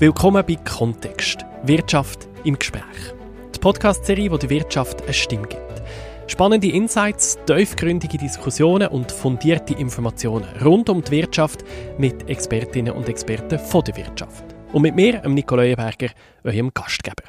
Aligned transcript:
Willkommen 0.00 0.42
bei 0.46 0.56
Kontext. 0.56 1.44
Wirtschaft 1.64 2.26
im 2.44 2.58
Gespräch. 2.58 3.12
Die 3.54 3.58
Podcast-Serie, 3.58 4.30
wo 4.30 4.38
der 4.38 4.48
Wirtschaft 4.48 5.02
eine 5.02 5.12
Stimme 5.12 5.46
gibt. 5.46 5.82
Spannende 6.26 6.70
Insights, 6.70 7.38
tiefgründige 7.44 8.16
Diskussionen 8.16 8.88
und 8.88 9.12
fundierte 9.12 9.74
Informationen 9.74 10.48
rund 10.64 10.88
um 10.88 11.04
die 11.04 11.10
Wirtschaft 11.10 11.66
mit 11.98 12.30
Expertinnen 12.30 12.94
und 12.94 13.10
Experten 13.10 13.58
von 13.58 13.84
der 13.84 13.96
Wirtschaft. 13.98 14.42
Und 14.72 14.80
mit 14.80 14.94
mir, 14.94 15.20
Nico 15.28 15.54
Leuenberger, 15.54 16.08
eurem 16.44 16.72
Gastgeber. 16.72 17.24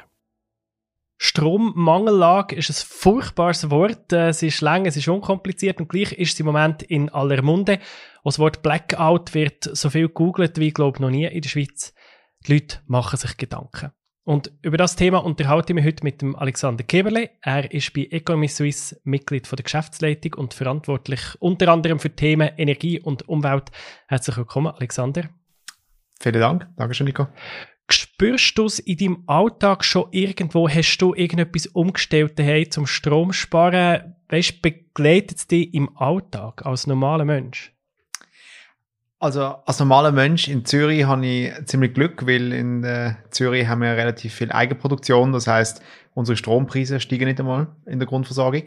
Strommangellage 1.18 2.56
ist 2.56 2.70
ein 2.70 2.86
furchtbares 2.88 3.70
Wort. 3.70 4.14
Äh, 4.14 4.28
es 4.28 4.42
ist 4.42 4.62
lang, 4.62 4.86
es 4.86 4.96
ist 4.96 5.08
unkompliziert 5.08 5.78
und 5.78 5.90
gleich 5.90 6.12
ist 6.12 6.32
es 6.32 6.40
im 6.40 6.46
Moment 6.46 6.82
in 6.82 7.10
aller 7.10 7.42
Munde. 7.42 7.80
Das 8.24 8.38
Wort 8.38 8.62
Blackout 8.62 9.34
wird 9.34 9.68
so 9.76 9.90
viel 9.90 10.08
gegoogelt 10.08 10.58
wie, 10.58 10.70
glaube 10.70 11.02
noch 11.02 11.10
nie 11.10 11.26
in 11.26 11.42
der 11.42 11.48
Schweiz. 11.50 11.92
Die 12.46 12.54
Leute 12.54 12.78
machen 12.86 13.18
sich 13.18 13.36
Gedanken. 13.36 13.92
Und 14.24 14.52
über 14.62 14.76
das 14.76 14.94
Thema 14.94 15.18
unterhalte 15.18 15.72
ich 15.72 15.74
mich 15.74 15.84
heute 15.84 16.04
mit 16.04 16.22
dem 16.22 16.36
Alexander 16.36 16.84
Keberle. 16.84 17.30
Er 17.40 17.72
ist 17.72 17.92
bei 17.92 18.06
Economy 18.10 18.46
Suisse 18.46 19.00
Mitglied 19.02 19.48
von 19.48 19.56
der 19.56 19.64
Geschäftsleitung 19.64 20.34
und 20.34 20.54
verantwortlich 20.54 21.20
unter 21.40 21.68
anderem 21.68 21.98
für 21.98 22.14
Themen 22.14 22.50
Energie 22.56 23.00
und 23.00 23.28
Umwelt. 23.28 23.70
Herzlich 24.06 24.36
willkommen, 24.36 24.72
Alexander. 24.72 25.28
Vielen 26.20 26.40
Dank. 26.40 26.68
Dankeschön, 26.76 27.06
Nico. 27.06 27.26
Spürst 27.90 28.56
du 28.56 28.66
es 28.66 28.78
in 28.78 28.96
deinem 28.96 29.24
Alltag 29.26 29.84
schon 29.84 30.06
irgendwo? 30.12 30.68
Hast 30.68 30.98
du 30.98 31.14
irgendetwas 31.14 31.66
umgestellt 31.66 32.38
daheim 32.38 32.70
zum 32.70 32.86
Strom 32.86 33.32
sparen? 33.32 34.14
Weißt, 34.28 34.62
begleitet 34.62 35.38
es 35.38 35.46
dich 35.48 35.74
im 35.74 35.96
Alltag 35.96 36.64
als 36.64 36.86
normaler 36.86 37.24
Mensch? 37.24 37.74
Also 39.22 39.54
als 39.66 39.78
normaler 39.78 40.10
Mensch 40.10 40.48
in 40.48 40.64
Zürich 40.64 41.04
habe 41.04 41.24
ich 41.24 41.52
ziemlich 41.66 41.94
Glück, 41.94 42.26
weil 42.26 42.52
in 42.52 42.82
äh, 42.82 43.14
Zürich 43.30 43.68
haben 43.68 43.80
wir 43.80 43.96
relativ 43.96 44.34
viel 44.34 44.50
Eigenproduktion. 44.50 45.32
Das 45.32 45.46
heißt, 45.46 45.80
unsere 46.14 46.36
Strompreise 46.36 46.98
steigen 46.98 47.26
nicht 47.26 47.38
einmal 47.38 47.68
in 47.86 48.00
der 48.00 48.08
Grundversorgung. 48.08 48.64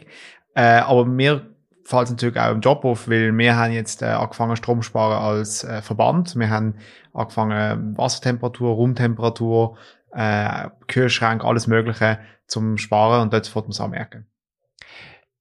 Äh, 0.54 0.78
aber 0.78 1.04
mir 1.04 1.42
fällt 1.84 2.04
es 2.04 2.10
natürlich 2.10 2.40
auch 2.40 2.52
im 2.52 2.62
Job 2.62 2.86
auf, 2.86 3.06
weil 3.06 3.36
wir 3.36 3.54
haben 3.54 3.74
jetzt 3.74 4.00
äh, 4.00 4.06
angefangen 4.06 4.56
Strom 4.56 4.82
sparen 4.82 5.22
als 5.22 5.62
äh, 5.62 5.82
Verband. 5.82 6.34
Wir 6.36 6.48
haben 6.48 6.76
angefangen 7.12 7.94
Wassertemperatur, 7.98 8.76
Raumtemperatur, 8.76 9.76
äh, 10.12 10.70
Kühlschrank, 10.86 11.44
alles 11.44 11.66
Mögliche 11.66 12.18
zum 12.46 12.78
Sparen 12.78 13.20
und 13.20 13.34
dort 13.34 13.54
wird 13.54 13.66
man 13.66 13.72
es 13.72 13.80
auch 13.82 13.88
merken. 13.88 14.26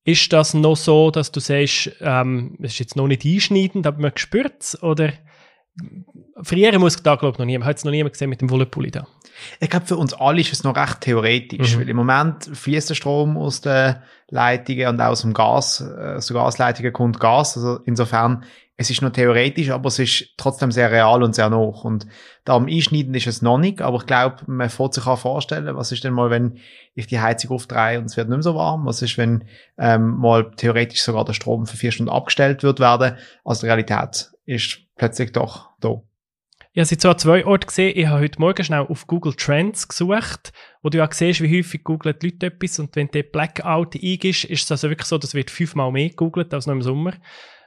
Ist 0.05 0.31
das 0.31 0.53
noch 0.53 0.77
so, 0.77 1.09
dass 1.09 1.31
du 1.31 1.39
sagst, 1.39 1.91
ähm, 1.99 2.57
es 2.61 2.73
ist 2.73 2.79
jetzt 2.79 2.95
noch 2.95 3.07
nicht 3.07 3.25
einschneidend, 3.25 3.87
aber 3.87 3.99
man 3.99 4.11
spürt 4.15 4.61
es? 4.61 4.81
Oder 4.83 5.13
frieren 6.43 6.79
muss 6.79 7.01
da, 7.01 7.15
glaube 7.15 7.33
ich, 7.33 7.39
noch 7.39 7.45
niemand. 7.45 7.67
Hat 7.67 7.77
es 7.77 7.85
noch 7.85 7.91
niemand 7.91 8.13
gesehen 8.13 8.29
mit 8.29 8.39
dem 8.39 8.51
Wollepulli 8.51 8.91
da? 8.91 9.07
Ich 9.59 9.69
glaube, 9.69 9.87
für 9.87 9.97
uns 9.97 10.13
alle 10.13 10.41
ist 10.41 10.53
es 10.53 10.63
noch 10.63 10.75
recht 10.75 11.01
theoretisch, 11.01 11.75
mhm. 11.75 11.81
weil 11.81 11.89
im 11.89 11.97
Moment 11.97 12.49
fließt 12.53 12.89
der 12.89 12.95
Strom 12.95 13.35
aus 13.35 13.61
den 13.61 13.95
Leitungen 14.29 14.87
und 14.89 15.01
auch 15.01 15.07
aus 15.07 15.21
dem 15.21 15.33
Gas, 15.33 15.81
äh, 15.81 16.15
aus 16.15 16.27
den 16.27 16.35
Gasleitungen 16.35 16.93
kommt 16.93 17.19
Gas. 17.19 17.57
Also 17.57 17.79
insofern 17.85 18.43
es 18.77 18.89
ist 18.89 19.01
nur 19.01 19.13
theoretisch, 19.13 19.69
aber 19.69 19.87
es 19.87 19.99
ist 19.99 20.33
trotzdem 20.37 20.71
sehr 20.71 20.91
real 20.91 21.23
und 21.23 21.33
sehr 21.33 21.49
noch. 21.49 21.85
Und 21.85 22.07
da 22.43 22.55
am 22.55 22.67
Einschneiden 22.67 23.13
ist 23.13 23.27
es 23.27 23.41
noch 23.41 23.57
nicht, 23.57 23.81
aber 23.81 23.97
ich 23.97 24.05
glaube, 24.05 24.37
man 24.47 24.69
fährt 24.69 24.93
sich 24.93 25.07
auch 25.07 25.17
vorstellen, 25.17 25.73
was 25.75 25.93
ist 25.93 26.03
denn 26.03 26.13
mal, 26.13 26.29
wenn 26.29 26.59
ich 26.93 27.07
die 27.07 27.19
Heizung 27.19 27.51
aufdrehe 27.51 27.99
und 27.99 28.05
es 28.05 28.17
wird 28.17 28.27
nicht 28.27 28.37
mehr 28.37 28.43
so 28.43 28.55
warm? 28.55 28.85
Was 28.85 29.01
ist, 29.01 29.17
wenn 29.17 29.45
ähm, 29.77 30.17
mal 30.17 30.51
theoretisch 30.57 31.01
sogar 31.01 31.23
der 31.23 31.33
Strom 31.33 31.65
für 31.65 31.77
vier 31.77 31.91
Stunden 31.91 32.11
abgestellt 32.11 32.63
wird 32.63 32.81
werden? 32.81 33.15
Also 33.45 33.61
die 33.61 33.67
Realität 33.67 34.31
ist 34.45 34.79
plötzlich 34.97 35.31
doch 35.31 35.69
da. 35.79 36.01
Ich 36.73 36.79
habe 36.79 36.87
sie 36.87 36.97
zwar 36.97 37.17
zwei 37.17 37.45
Orte 37.45 37.67
gesehen. 37.67 37.93
Ich 37.95 38.07
habe 38.07 38.19
heute 38.19 38.41
Morgen 38.41 38.61
schnell 38.61 38.81
auf 38.81 39.07
Google 39.07 39.33
Trends 39.33 39.87
gesucht, 39.87 40.51
wo 40.81 40.89
du 40.89 40.97
ja 40.97 41.07
siehst, 41.09 41.39
wie 41.39 41.57
häufig 41.57 41.85
googelt 41.85 42.21
die 42.21 42.31
Leute 42.31 42.47
etwas. 42.47 42.79
Und 42.79 42.97
wenn 42.97 43.07
der 43.07 43.23
Blackout 43.23 43.95
eingibst, 43.95 44.43
ist 44.43 44.65
es 44.65 44.71
also 44.71 44.89
wirklich 44.89 45.07
so, 45.07 45.17
das 45.17 45.33
wird 45.33 45.49
fünfmal 45.49 45.93
mehr 45.93 46.09
gegoogelt 46.09 46.53
als 46.53 46.67
noch 46.67 46.73
im 46.73 46.81
Sommer. 46.81 47.13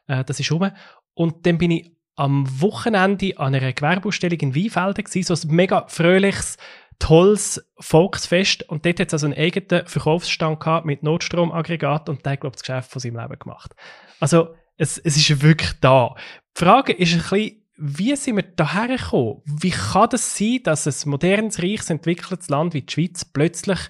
Äh, 0.09 0.25
das 0.25 0.41
ist 0.41 0.51
rum. 0.51 0.71
Und 1.19 1.47
dann 1.47 1.59
bin 1.59 1.73
ich 1.73 1.91
am 2.15 2.47
Wochenende 2.61 3.37
an 3.39 3.53
einer 3.53 3.73
Gewerbeausstellung 3.73 4.39
in 4.39 4.55
Weinfelden 4.55 5.25
so 5.25 5.35
ein 5.35 5.55
mega 5.55 5.85
fröhliches, 5.89 6.59
tolles 7.01 7.69
Volksfest. 7.81 8.69
Und 8.69 8.87
dort 8.87 9.01
hat 9.01 9.09
es 9.09 9.15
also 9.15 9.27
einen 9.27 9.37
eigenen 9.37 9.85
Verkaufsstand 9.85 10.61
gehabt 10.61 10.87
mit 10.87 11.03
Notstromaggregat 11.03 12.09
und 12.09 12.25
der 12.25 12.37
glaube 12.37 12.55
ich, 12.55 12.63
das 12.63 12.63
Geschäft 12.63 12.93
von 12.93 13.01
seinem 13.01 13.19
Leben 13.19 13.37
gemacht. 13.37 13.75
Also, 14.21 14.55
es, 14.77 14.97
es 14.99 15.17
ist 15.17 15.43
wirklich 15.43 15.73
da. 15.81 16.15
Die 16.57 16.65
Frage 16.65 16.93
ist 16.93 17.15
ein 17.15 17.19
bisschen, 17.19 17.65
wie 17.77 18.15
sind 18.15 18.37
wir 18.37 18.45
daher 18.45 18.97
gekommen? 18.97 19.43
Wie 19.45 19.71
kann 19.71 20.11
das 20.11 20.39
sein, 20.39 20.61
dass 20.63 20.87
ein 20.87 21.11
modernes, 21.11 21.61
reiches, 21.61 21.91
entwickeltes 21.91 22.49
Land 22.49 22.75
wie 22.75 22.83
die 22.83 22.93
Schweiz 22.93 23.25
plötzlich 23.25 23.81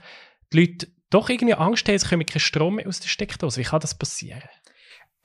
die 0.54 0.60
Leute 0.60 0.88
doch 1.10 1.28
irgendwie 1.28 1.54
Angst 1.54 1.86
haben, 1.88 1.98
sie 1.98 2.06
kommen 2.06 2.24
keinen 2.24 2.40
Strom 2.40 2.76
mehr 2.76 2.88
aus 2.88 3.00
der 3.00 3.08
Steckdose? 3.08 3.60
Wie 3.60 3.64
kann 3.64 3.80
das 3.80 3.98
passieren? 3.98 4.48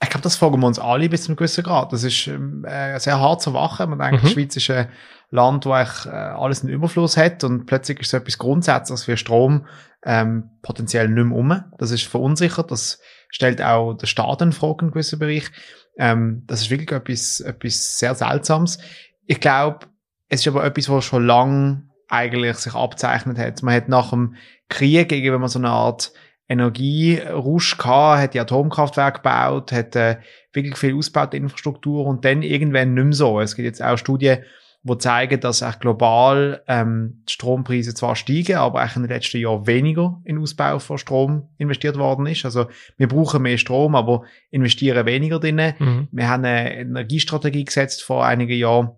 Ich 0.04 0.10
glaube, 0.10 0.22
das 0.22 0.36
fragen 0.36 0.60
wir 0.60 0.66
uns 0.66 0.78
alle 0.78 1.08
bis 1.08 1.24
zu 1.24 1.30
einem 1.30 1.36
gewissen 1.36 1.64
Grad. 1.64 1.92
Das 1.92 2.04
ist 2.04 2.26
ähm, 2.26 2.64
äh, 2.64 2.98
sehr 3.00 3.18
hart 3.18 3.42
zu 3.42 3.52
wachen. 3.52 3.90
Man 3.90 3.98
denkt, 3.98 4.22
mhm. 4.22 4.26
die 4.28 4.32
Schweiz 4.32 4.56
ist 4.56 4.70
ein 4.70 4.88
Land, 5.30 5.66
wo 5.66 5.72
eigentlich 5.72 6.06
äh, 6.06 6.10
alles 6.10 6.62
einen 6.62 6.72
Überfluss 6.72 7.16
hat 7.16 7.42
und 7.42 7.66
plötzlich 7.66 8.00
ist 8.00 8.10
so 8.10 8.16
etwas 8.16 8.38
Grundsätzliches 8.38 9.08
wie 9.08 9.16
Strom 9.16 9.66
ähm, 10.04 10.50
potenziell 10.62 11.08
nicht 11.08 11.26
mehr 11.26 11.36
um. 11.36 11.64
Das 11.78 11.90
ist 11.90 12.06
verunsichert. 12.06 12.70
Das 12.70 13.00
stellt 13.30 13.60
auch 13.60 13.94
der 13.94 14.06
Staat 14.06 14.42
in 14.42 14.52
Frage 14.52 14.84
in 14.84 14.90
gewissen 14.92 15.18
Bereich. 15.18 15.50
Ähm, 15.98 16.44
das 16.46 16.62
ist 16.62 16.70
wirklich 16.70 16.92
etwas, 16.92 17.40
etwas 17.40 17.98
sehr 17.98 18.14
Seltsames. 18.14 18.78
Ich 19.26 19.40
glaube, 19.40 19.86
es 20.28 20.40
ist 20.40 20.48
aber 20.48 20.64
etwas, 20.64 20.88
was 20.88 21.04
schon 21.04 21.26
lang 21.26 21.90
eigentlich 22.08 22.56
sich 22.56 22.74
abzeichnet 22.74 23.38
hat. 23.38 23.62
Man 23.62 23.74
hat 23.74 23.88
nach 23.88 24.10
dem 24.10 24.36
Krieg, 24.68 25.10
wenn 25.10 25.40
man 25.40 25.48
so 25.48 25.58
eine 25.58 25.70
Art 25.70 26.12
Energierusch 26.48 27.78
gehabt, 27.78 28.20
hat 28.20 28.34
die 28.34 28.40
Atomkraftwerke 28.40 29.18
gebaut, 29.18 29.72
hat 29.72 29.96
äh, 29.96 30.18
wirklich 30.52 30.76
viel 30.76 30.94
ausgebaute 30.94 31.36
Infrastruktur 31.36 32.06
und 32.06 32.24
dann 32.24 32.42
irgendwann 32.42 32.94
nicht 32.94 33.04
mehr 33.04 33.12
so. 33.12 33.40
Es 33.40 33.56
gibt 33.56 33.66
jetzt 33.66 33.82
auch 33.82 33.96
Studien, 33.96 34.44
die 34.86 34.98
zeigen, 34.98 35.40
dass 35.40 35.62
auch 35.62 35.78
global 35.78 36.62
ähm, 36.68 37.22
die 37.26 37.32
Strompreise 37.32 37.94
zwar 37.94 38.16
steigen, 38.16 38.56
aber 38.56 38.84
auch 38.84 38.96
in 38.96 39.02
den 39.02 39.10
letzten 39.10 39.38
Jahren 39.38 39.66
weniger 39.66 40.20
in 40.24 40.38
Ausbau 40.38 40.78
von 40.78 40.98
Strom 40.98 41.48
investiert 41.56 41.96
worden 41.96 42.26
ist. 42.26 42.44
Also 42.44 42.66
wir 42.98 43.08
brauchen 43.08 43.42
mehr 43.42 43.56
Strom, 43.56 43.94
aber 43.94 44.24
investieren 44.50 45.06
weniger 45.06 45.40
drin. 45.40 45.72
Mhm. 45.78 46.08
Wir 46.12 46.28
haben 46.28 46.44
eine 46.44 46.76
Energiestrategie 46.76 47.64
gesetzt 47.64 48.02
vor 48.02 48.26
einigen 48.26 48.58
Jahren, 48.58 48.90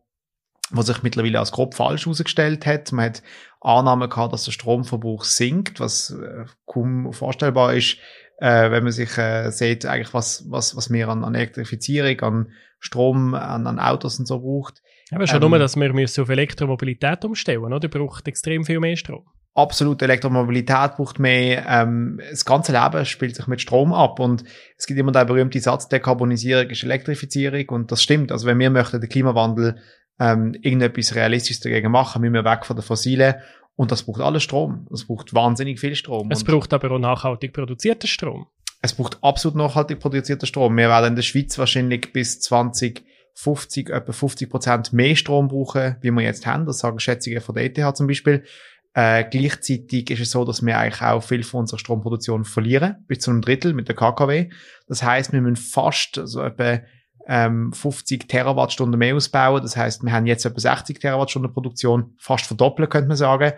was 0.70 0.86
sich 0.86 1.02
mittlerweile 1.02 1.38
als 1.38 1.52
grob 1.52 1.74
falsch 1.74 2.06
herausgestellt 2.06 2.66
hat. 2.66 2.92
Man 2.92 3.06
hat 3.06 3.22
Annahmen 3.60 4.08
gehabt, 4.08 4.32
dass 4.32 4.44
der 4.44 4.52
Stromverbrauch 4.52 5.24
sinkt, 5.24 5.80
was 5.80 6.10
äh, 6.10 6.44
kaum 6.66 7.12
vorstellbar 7.12 7.74
ist, 7.74 7.98
äh, 8.38 8.70
wenn 8.70 8.84
man 8.84 8.92
sich 8.92 9.16
äh, 9.18 9.50
sieht, 9.50 9.86
eigentlich 9.86 10.14
was, 10.14 10.44
was, 10.48 10.76
was 10.76 10.90
wir 10.90 11.08
an, 11.08 11.24
an 11.24 11.34
Elektrifizierung, 11.34 12.20
an 12.20 12.52
Strom, 12.78 13.34
an, 13.34 13.66
an 13.66 13.78
Autos 13.78 14.18
und 14.18 14.26
so 14.26 14.40
braucht. 14.40 14.82
Aber 15.10 15.26
schon 15.26 15.42
ähm, 15.42 15.50
nur, 15.50 15.58
dass 15.58 15.76
wir 15.76 15.92
müssen 15.92 16.22
auf 16.22 16.28
Elektromobilität 16.28 17.24
umstellen, 17.24 17.72
oder? 17.72 17.88
Braucht 17.88 18.26
extrem 18.26 18.64
viel 18.64 18.80
mehr 18.80 18.96
Strom. 18.96 19.24
Absolut, 19.54 20.02
Elektromobilität 20.02 20.96
braucht 20.96 21.18
mehr. 21.18 21.64
Ähm, 21.66 22.20
das 22.30 22.44
ganze 22.44 22.72
Leben 22.72 23.06
spielt 23.06 23.36
sich 23.36 23.46
mit 23.46 23.62
Strom 23.62 23.94
ab 23.94 24.20
und 24.20 24.44
es 24.76 24.86
gibt 24.86 25.00
immer 25.00 25.12
der 25.12 25.24
berühmte 25.24 25.58
Satz, 25.60 25.88
Dekarbonisierung 25.88 26.68
ist 26.68 26.84
Elektrifizierung 26.84 27.66
und 27.70 27.90
das 27.90 28.02
stimmt. 28.02 28.32
Also 28.32 28.46
wenn 28.46 28.58
wir 28.58 28.68
möchten 28.68 29.00
den 29.00 29.08
Klimawandel 29.08 29.76
ähm, 30.18 30.54
irgendetwas 30.62 31.14
Realistisches 31.14 31.60
dagegen 31.60 31.90
machen, 31.90 32.20
müssen 32.22 32.34
wir 32.34 32.44
weg 32.44 32.64
von 32.64 32.76
den 32.76 32.82
Fossilen. 32.82 33.34
Und 33.76 33.92
das 33.92 34.04
braucht 34.04 34.22
alles 34.22 34.42
Strom. 34.42 34.86
Das 34.90 35.04
braucht 35.04 35.34
wahnsinnig 35.34 35.78
viel 35.78 35.94
Strom. 35.94 36.30
Es 36.30 36.44
braucht 36.44 36.72
aber 36.72 36.90
auch 36.90 36.98
nachhaltig 36.98 37.52
produzierten 37.52 38.08
Strom. 38.08 38.46
Es 38.80 38.94
braucht 38.94 39.22
absolut 39.22 39.56
nachhaltig 39.56 40.00
produzierten 40.00 40.46
Strom. 40.46 40.76
Wir 40.76 40.88
werden 40.88 41.08
in 41.08 41.16
der 41.16 41.22
Schweiz 41.22 41.58
wahrscheinlich 41.58 42.12
bis 42.12 42.40
2050 42.40 43.90
etwa 43.90 44.12
50 44.12 44.48
Prozent 44.48 44.92
mehr 44.92 45.16
Strom 45.16 45.48
brauchen, 45.48 45.96
wie 46.00 46.10
wir 46.10 46.22
jetzt 46.22 46.46
haben. 46.46 46.64
Das 46.64 46.78
sagen 46.78 46.98
Schätzungen 46.98 47.40
von 47.40 47.54
der 47.54 47.64
ETH 47.64 47.96
zum 47.96 48.06
Beispiel. 48.06 48.44
Äh, 48.94 49.24
gleichzeitig 49.30 50.10
ist 50.10 50.20
es 50.20 50.30
so, 50.30 50.46
dass 50.46 50.64
wir 50.64 50.78
eigentlich 50.78 51.02
auch 51.02 51.20
viel 51.20 51.42
von 51.42 51.60
unserer 51.60 51.78
Stromproduktion 51.78 52.46
verlieren, 52.46 53.04
bis 53.06 53.18
zu 53.18 53.30
einem 53.30 53.42
Drittel 53.42 53.74
mit 53.74 53.88
der 53.88 53.94
KKW. 53.94 54.48
Das 54.88 55.02
heißt, 55.02 55.34
wir 55.34 55.42
müssen 55.42 55.56
fast 55.56 56.14
so 56.14 56.20
also 56.22 56.42
etwa 56.42 56.80
ähm, 57.26 57.72
50 57.72 58.28
Terawattstunden 58.28 58.98
mehr 58.98 59.14
ausbauen. 59.14 59.62
Das 59.62 59.76
heißt, 59.76 60.02
wir 60.02 60.12
haben 60.12 60.26
jetzt 60.26 60.44
etwa 60.44 60.60
60 60.60 61.00
Terawattstunden 61.00 61.52
Produktion, 61.52 62.14
fast 62.18 62.46
verdoppeln, 62.46 62.88
könnte 62.88 63.08
man 63.08 63.16
sagen. 63.16 63.52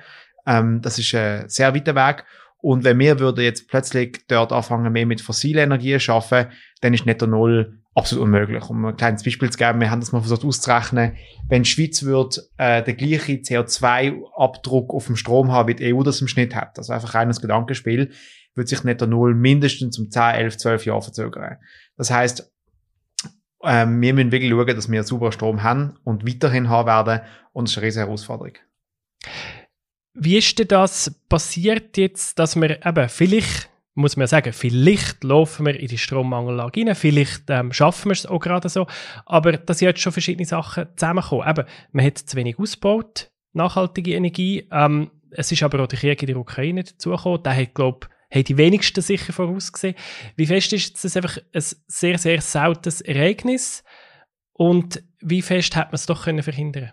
Ähm, 0.47 0.81
das 0.83 0.99
ist 0.99 1.15
ein 1.15 1.49
sehr 1.49 1.75
weiter 1.75 1.95
Weg. 1.95 2.25
Und 2.61 2.83
wenn 2.85 2.99
wir 2.99 3.21
würden 3.21 3.45
jetzt 3.45 3.69
plötzlich 3.69 4.25
dort 4.27 4.53
anfangen, 4.53 4.93
mehr 4.93 5.07
mit 5.07 5.21
fossilen 5.21 5.65
Energien 5.65 6.01
zu 6.01 6.13
arbeiten, 6.13 6.53
dann 6.81 6.95
ist 6.95 7.07
Netto 7.07 7.27
Null 7.27 7.81
absolut 7.95 8.25
unmöglich. 8.25 8.69
Um 8.69 8.85
ein 8.85 8.97
kleines 8.97 9.23
Beispiel 9.23 9.51
zu 9.51 9.59
geben, 9.59 9.81
wir 9.81 9.91
haben 9.91 10.01
das 10.01 10.13
mal 10.13 10.21
versucht 10.21 10.45
auszurechnen. 10.45 11.17
Wenn 11.49 11.63
die 11.63 11.69
Schweiz 11.69 12.03
würde, 12.03 12.43
äh, 12.57 12.83
den 12.83 12.97
gleichen 12.97 13.43
CO2-Abdruck 13.43 14.93
auf 14.93 15.07
dem 15.07 15.17
Strom 15.17 15.53
haben, 15.53 15.69
wie 15.69 15.75
die 15.75 15.95
EU 15.95 16.03
das 16.03 16.21
im 16.21 16.29
Schnitt 16.29 16.55
hat, 16.55 16.79
also 16.79 16.93
einfach 16.93 17.15
reines 17.15 17.41
Gedankenspiel, 17.41 18.11
würde 18.55 18.69
sich 18.69 18.83
Netto 18.83 19.07
Null 19.07 19.35
mindestens 19.35 19.99
um 19.99 20.11
10, 20.11 20.23
11, 20.23 20.57
12 20.59 20.87
Jahre 20.87 21.03
verzögern. 21.03 21.59
Das 21.97 22.11
heißt, 22.11 22.53
ähm, 23.63 24.01
wir 24.01 24.15
müssen 24.15 24.33
wirklich 24.33 24.51
schauen, 24.51 24.67
dass 24.67 24.91
wir 24.91 25.03
super 25.03 25.33
Strom 25.33 25.63
haben 25.63 25.97
und 26.05 26.27
weiterhin 26.27 26.69
haben 26.69 26.87
werden. 26.87 27.21
Und 27.53 27.65
das 27.65 27.73
ist 27.73 27.79
eine 27.79 27.87
riesige 27.87 28.07
Herausforderung. 28.07 28.55
Wie 30.15 30.37
ist 30.37 30.59
denn 30.59 30.69
das 30.69 31.15
passiert 31.29 31.97
jetzt, 31.97 32.39
dass 32.39 32.57
wir 32.57 32.85
eben 32.85 33.09
vielleicht 33.09 33.71
muss 33.99 34.17
man 34.17 34.29
sagen, 34.29 34.53
vielleicht 34.53 35.25
laufen 35.25 35.67
wir 35.67 35.79
in 35.79 35.89
die 35.89 35.99
Strommangellage 35.99 36.87
rein, 36.87 36.95
vielleicht 36.95 37.51
ähm, 37.51 37.73
schaffen 37.73 38.11
wir 38.11 38.13
es 38.13 38.27
auch 38.27 38.39
gerade 38.39 38.69
so, 38.69 38.87
aber 39.27 39.53
da 39.53 39.75
sind 39.75 39.89
jetzt 39.89 40.01
schon 40.01 40.13
verschiedene 40.13 40.47
Sachen 40.47 40.87
zusammengekommen. 40.95 41.49
Eben, 41.49 41.65
man 41.91 42.07
hat 42.07 42.19
zu 42.19 42.37
wenig 42.37 42.61
ausgebaut, 42.61 43.33
nachhaltige 43.55 44.15
Energie, 44.15 44.69
ähm, 44.71 45.11
es 45.33 45.51
ist 45.51 45.65
aber 45.65 45.83
auch 45.83 45.89
der 45.89 45.99
Krieg 45.99 46.23
in 46.23 46.29
der 46.29 46.37
Ukraine 46.37 46.85
dazugekommen, 46.85 47.43
der 47.43 47.57
hat, 47.57 47.75
glaube 47.75 48.07
haben 48.31 48.45
die 48.45 48.57
wenigsten 48.57 49.01
sicher 49.01 49.33
vorausgesehen. 49.33 49.95
Wie 50.37 50.47
fest 50.47 50.73
ist 50.73 51.03
das 51.03 51.17
einfach 51.17 51.39
ein 51.53 51.63
sehr, 51.87 52.19
sehr 52.19 52.41
seltenes 52.41 53.01
Ereignis 53.01 53.83
und 54.53 55.03
wie 55.21 55.43
fest 55.43 55.77
hat 55.77 55.89
man 55.89 55.97
es 55.97 56.07
doch 56.07 56.25
können 56.25 56.43
verhindern 56.43 56.93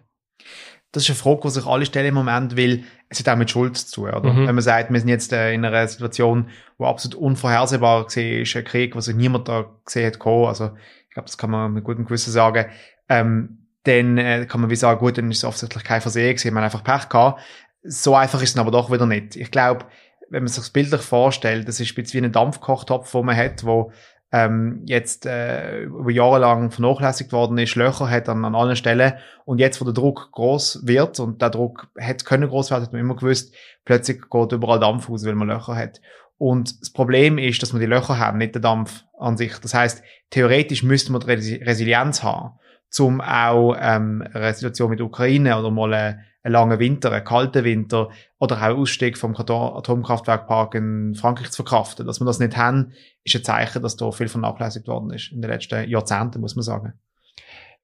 das 0.95 1.03
ist 1.03 1.09
eine 1.09 1.17
Frage, 1.17 1.41
die 1.43 1.49
sich 1.49 1.65
alle 1.65 1.85
stellen 1.85 2.07
im 2.07 2.13
Moment, 2.13 2.57
weil 2.57 2.83
es 3.09 3.19
hat 3.19 3.27
auch 3.27 3.35
mit 3.35 3.51
Schuld 3.51 3.77
zu 3.77 3.95
tun, 3.95 4.11
oder? 4.11 4.31
Mhm. 4.31 4.47
Wenn 4.47 4.55
man 4.55 4.61
sagt, 4.61 4.91
wir 4.91 4.99
sind 4.99 5.09
jetzt 5.09 5.33
äh, 5.33 5.51
in 5.51 5.65
einer 5.65 5.87
Situation, 5.89 6.49
wo 6.77 6.85
absolut 6.85 7.15
unvorhersehbar 7.17 8.05
war, 8.05 8.17
ist 8.17 8.55
ein 8.55 8.63
Krieg, 8.63 8.95
was 8.95 9.05
sich 9.05 9.15
niemand 9.15 9.49
da 9.49 9.65
gesehen 9.83 10.07
hat, 10.07 10.19
kommen. 10.19 10.47
also 10.47 10.71
ich 11.03 11.13
glaube, 11.13 11.27
das 11.27 11.37
kann 11.37 11.49
man 11.49 11.73
mit 11.73 11.83
gutem 11.83 12.05
Gewissen 12.05 12.31
sagen, 12.31 12.67
ähm, 13.09 13.67
dann 13.83 14.17
äh, 14.17 14.45
kann 14.47 14.61
man 14.61 14.69
wie 14.69 14.75
sagen, 14.77 14.99
gut, 14.99 15.17
dann 15.17 15.29
ist 15.29 15.39
es 15.39 15.43
offensichtlich 15.43 15.83
kein 15.83 16.01
Versehen 16.01 16.33
gewesen, 16.35 16.53
man 16.53 16.63
hat 16.63 16.73
einfach 16.73 16.83
Pech 16.83 17.09
gehabt. 17.09 17.41
So 17.83 18.15
einfach 18.15 18.41
ist 18.41 18.55
es 18.55 18.57
aber 18.57 18.71
doch 18.71 18.89
wieder 18.89 19.05
nicht. 19.05 19.35
Ich 19.35 19.51
glaube, 19.51 19.85
wenn 20.29 20.43
man 20.43 20.47
sich 20.47 20.57
das 20.57 20.69
bildlich 20.69 21.01
vorstellt, 21.01 21.67
das 21.67 21.79
ist 21.79 21.95
wie 21.95 22.17
ein 22.17 22.31
Dampfkochtopf, 22.31 23.11
den 23.11 23.25
man 23.25 23.35
hat, 23.35 23.65
wo 23.65 23.91
ähm, 24.31 24.81
jetzt 24.85 25.25
äh, 25.25 25.83
über 25.83 26.11
Jahre 26.11 26.39
lang 26.39 26.71
vernachlässigt 26.71 27.31
worden 27.31 27.57
ist, 27.57 27.75
Löcher 27.75 28.09
hat 28.09 28.27
an, 28.27 28.43
an 28.43 28.55
allen 28.55 28.75
Stellen 28.75 29.13
und 29.45 29.59
jetzt, 29.59 29.79
wo 29.79 29.85
der 29.85 29.93
Druck 29.93 30.29
groß 30.31 30.81
wird 30.85 31.19
und 31.19 31.41
der 31.41 31.51
Druck 31.51 31.87
hätte 31.95 32.25
können 32.25 32.49
groß 32.49 32.71
werden, 32.71 32.83
hat 32.83 32.91
man 32.91 33.01
immer 33.01 33.15
gewusst, 33.15 33.55
plötzlich 33.85 34.21
geht 34.29 34.51
überall 34.51 34.79
Dampf 34.79 35.09
raus, 35.09 35.25
weil 35.25 35.35
man 35.35 35.47
Löcher 35.47 35.75
hat. 35.75 36.01
Und 36.37 36.81
das 36.81 36.91
Problem 36.91 37.37
ist, 37.37 37.61
dass 37.61 37.71
man 37.71 37.79
die 37.79 37.87
Löcher 37.87 38.19
haben, 38.19 38.39
nicht 38.39 38.55
der 38.55 38.61
Dampf 38.61 39.05
an 39.17 39.37
sich. 39.37 39.57
Das 39.59 39.73
heißt, 39.73 40.03
theoretisch 40.31 40.83
müsste 40.83 41.11
man 41.13 41.21
Resilienz 41.21 42.23
haben, 42.23 42.59
um 42.99 43.21
auch 43.21 43.75
ähm, 43.79 44.23
eine 44.33 44.53
Situation 44.53 44.89
mit 44.89 45.01
Ukraine 45.01 45.57
oder 45.57 45.71
mal 45.71 45.93
eine, 45.93 46.19
einen 46.45 46.53
langen 46.53 46.79
Winter, 46.79 47.11
einen 47.11 47.25
kalten 47.25 47.63
Winter 47.63 48.09
oder 48.37 48.57
auch 48.57 48.77
Ausstieg 48.77 49.17
vom 49.17 49.35
Atomkraftwerkpark 49.35 50.75
in 50.75 51.15
Frankreich 51.15 51.49
zu 51.49 51.63
verkraften. 51.63 52.05
Dass 52.05 52.21
wir 52.21 52.25
das 52.25 52.39
nicht 52.39 52.55
haben, 52.55 52.93
ist 53.23 53.35
ein 53.35 53.43
Zeichen, 53.43 53.81
dass 53.81 53.97
da 53.97 54.11
viel 54.11 54.27
vernachlässigt 54.27 54.87
worden 54.87 55.11
ist 55.11 55.31
in 55.31 55.41
den 55.41 55.49
letzten 55.49 55.89
Jahrzehnten, 55.89 56.41
muss 56.41 56.55
man 56.55 56.61
sagen. 56.61 56.93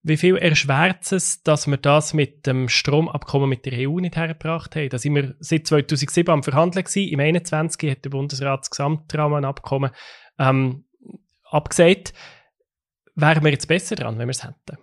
Wie 0.04 0.18
viel 0.18 0.38
erschwert 0.38 1.12
es, 1.12 1.42
dass 1.42 1.68
wir 1.68 1.78
das 1.78 2.14
mit 2.14 2.46
dem 2.46 2.70
Stromabkommen 2.70 3.50
mit 3.50 3.66
der 3.66 3.90
EU 3.90 4.00
nicht 4.00 4.16
hergebracht 4.16 4.76
haben? 4.76 4.90
Da 4.90 5.00
sind 5.00 5.16
wir 5.16 5.36
seit 5.40 5.66
2007 5.66 6.32
am 6.32 6.44
Verhandeln 6.44 6.84
gewesen. 6.84 7.12
Im 7.12 7.20
21. 7.20 7.90
hat 7.90 8.06
der 8.06 8.10
Bundesrat 8.12 8.62
das 8.62 8.70
Gesamtrahmenabkommen 8.70 9.92
ähm, 10.38 10.86
abgesagt. 11.50 12.14
Wären 13.16 13.44
wir 13.44 13.52
jetzt 13.52 13.68
besser 13.68 13.96
dran, 13.96 14.20
wenn 14.20 14.28
wir 14.28 14.32
es 14.32 14.44
hätten? 14.44 14.78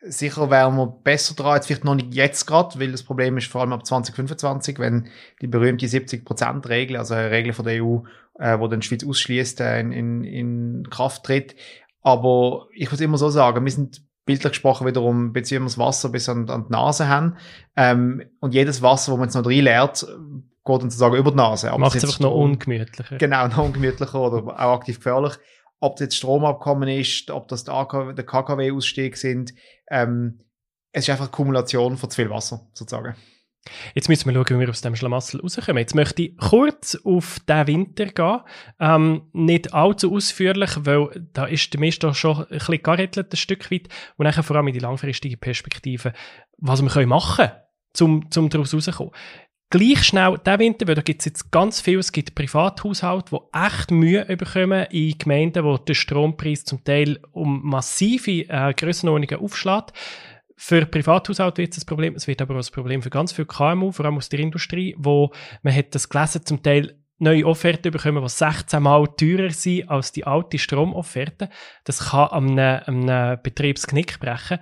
Sicher 0.00 0.48
wären 0.48 0.76
wir 0.76 0.86
besser 0.86 1.34
dran, 1.34 1.56
jetzt 1.56 1.66
vielleicht 1.66 1.84
noch 1.84 1.96
nicht 1.96 2.14
jetzt 2.14 2.46
gerade, 2.46 2.78
weil 2.78 2.92
das 2.92 3.02
Problem 3.02 3.36
ist 3.36 3.50
vor 3.50 3.62
allem 3.62 3.72
ab 3.72 3.84
2025, 3.84 4.78
wenn 4.78 5.08
die 5.42 5.48
berühmte 5.48 5.86
70%-Regel, 5.86 6.96
also 6.96 7.14
eine 7.14 7.30
Regel 7.32 7.52
von 7.52 7.64
der 7.64 7.82
EU, 7.82 7.98
äh, 8.38 8.58
wo 8.60 8.68
dann 8.68 8.80
die 8.80 8.86
Schweiz 8.86 9.04
ausschließt, 9.04 9.60
äh, 9.60 9.80
in, 9.80 9.92
in, 9.92 10.24
in 10.24 10.90
Kraft 10.90 11.24
tritt. 11.24 11.56
Aber 12.02 12.68
ich 12.74 12.90
muss 12.90 13.00
immer 13.00 13.18
so 13.18 13.28
sagen, 13.28 13.64
wir 13.64 13.72
sind 13.72 14.02
bildlich 14.24 14.52
gesprochen 14.52 14.86
wiederum, 14.86 15.32
beziehen 15.32 15.62
wir 15.62 15.66
das 15.66 15.78
Wasser 15.78 16.10
bis 16.10 16.28
an, 16.28 16.48
an 16.48 16.66
die 16.68 16.72
Nase 16.72 17.08
haben. 17.08 17.36
Ähm, 17.76 18.22
und 18.40 18.54
jedes 18.54 18.82
Wasser, 18.82 19.10
wo 19.10 19.16
man 19.16 19.26
jetzt 19.26 19.34
noch 19.34 19.42
drin 19.42 19.64
leert, 19.64 20.02
geht 20.02 20.82
dann 20.82 20.90
sozusagen 20.90 21.16
über 21.16 21.30
die 21.30 21.38
Nase. 21.38 21.72
Macht 21.76 21.96
es 21.96 22.04
einfach 22.04 22.20
noch 22.20 22.34
ungemütlicher. 22.34 23.16
Genau, 23.16 23.48
noch 23.48 23.64
ungemütlicher 23.64 24.20
oder 24.20 24.46
auch 24.46 24.74
aktiv 24.76 24.98
gefährlich 24.98 25.38
ob 25.80 25.96
das 25.96 26.06
jetzt 26.06 26.16
Stromabkommen 26.16 26.88
ist, 26.88 27.30
ob 27.30 27.48
das 27.48 27.64
der, 27.64 27.74
KKW-Ausstieg 27.74 29.16
sind. 29.16 29.54
Ähm, 29.90 30.40
es 30.92 31.04
ist 31.04 31.10
einfach 31.10 31.26
eine 31.26 31.32
Kumulation 31.32 31.96
von 31.96 32.10
zu 32.10 32.16
viel 32.16 32.30
Wasser, 32.30 32.68
sozusagen. 32.74 33.14
Jetzt 33.94 34.08
müssen 34.08 34.26
wir 34.26 34.34
schauen, 34.34 34.56
wie 34.56 34.60
wir 34.60 34.70
aus 34.70 34.80
dem 34.80 34.96
Schlamassel 34.96 35.40
rauskommen. 35.40 35.78
Jetzt 35.78 35.94
möchte 35.94 36.22
ich 36.22 36.36
kurz 36.38 36.96
auf 37.04 37.38
den 37.40 37.66
Winter 37.66 38.06
gehen. 38.06 38.40
Ähm, 38.80 39.28
nicht 39.32 39.74
allzu 39.74 40.14
ausführlich, 40.14 40.70
weil 40.80 41.28
da 41.32 41.44
ist 41.44 41.72
der 41.72 41.80
Mist 41.80 42.04
schon 42.16 42.38
ein 42.38 42.46
bisschen 42.48 42.82
gerettelt, 42.82 43.32
ein 43.32 43.36
Stück 43.36 43.70
weit. 43.70 43.88
Und 44.16 44.24
dann 44.24 44.44
vor 44.44 44.56
allem 44.56 44.68
in 44.68 44.74
die 44.74 44.80
langfristige 44.80 45.36
Perspektive, 45.36 46.12
was 46.56 46.82
wir 46.82 47.06
machen 47.06 47.36
können, 47.36 47.52
um, 48.00 48.28
um 48.34 48.48
daraus 48.48 48.72
rauszukommen 48.72 49.12
gleich 49.70 50.04
schnell 50.04 50.38
diesen 50.38 50.58
Winter, 50.58 50.88
weil 50.88 50.94
da 50.94 51.02
gibt 51.02 51.20
es 51.20 51.26
jetzt 51.26 51.50
ganz 51.50 51.80
viel, 51.80 51.98
es 51.98 52.12
gibt 52.12 52.34
Privathaushalte, 52.34 53.36
die 53.36 53.58
echt 53.58 53.90
Mühe 53.90 54.24
bekommen 54.36 54.86
in 54.90 55.18
Gemeinden, 55.18 55.64
wo 55.64 55.76
der 55.76 55.94
Strompreis 55.94 56.64
zum 56.64 56.82
Teil 56.84 57.18
um 57.32 57.60
massive 57.62 58.48
äh, 58.48 58.72
Grössenordnungen 58.74 59.44
aufschlägt. 59.44 59.92
Für 60.56 60.86
Privathaushalte 60.86 61.62
wird 61.62 61.76
es 61.76 61.82
ein 61.82 61.86
Problem, 61.86 62.14
es 62.14 62.26
wird 62.26 62.42
aber 62.42 62.54
auch 62.54 62.66
ein 62.66 62.72
Problem 62.72 63.02
für 63.02 63.10
ganz 63.10 63.32
viele 63.32 63.46
KMU, 63.46 63.92
vor 63.92 64.06
allem 64.06 64.16
aus 64.16 64.28
der 64.28 64.40
Industrie, 64.40 64.94
wo 64.98 65.32
man 65.62 65.74
hat 65.74 65.94
das 65.94 66.08
gelesen, 66.08 66.44
zum 66.44 66.62
Teil 66.62 66.98
neue 67.18 67.46
Offerten 67.46 67.92
bekommen, 67.92 68.22
die 68.22 68.28
16 68.28 68.82
Mal 68.82 69.06
teurer 69.16 69.50
sind 69.50 69.88
als 69.88 70.12
die 70.12 70.24
alte 70.24 70.58
Stromofferte. 70.58 71.48
Das 71.84 72.10
kann 72.10 72.28
einem, 72.28 72.80
einem 72.86 73.38
Betriebsknick 73.42 74.18
brechen. 74.18 74.58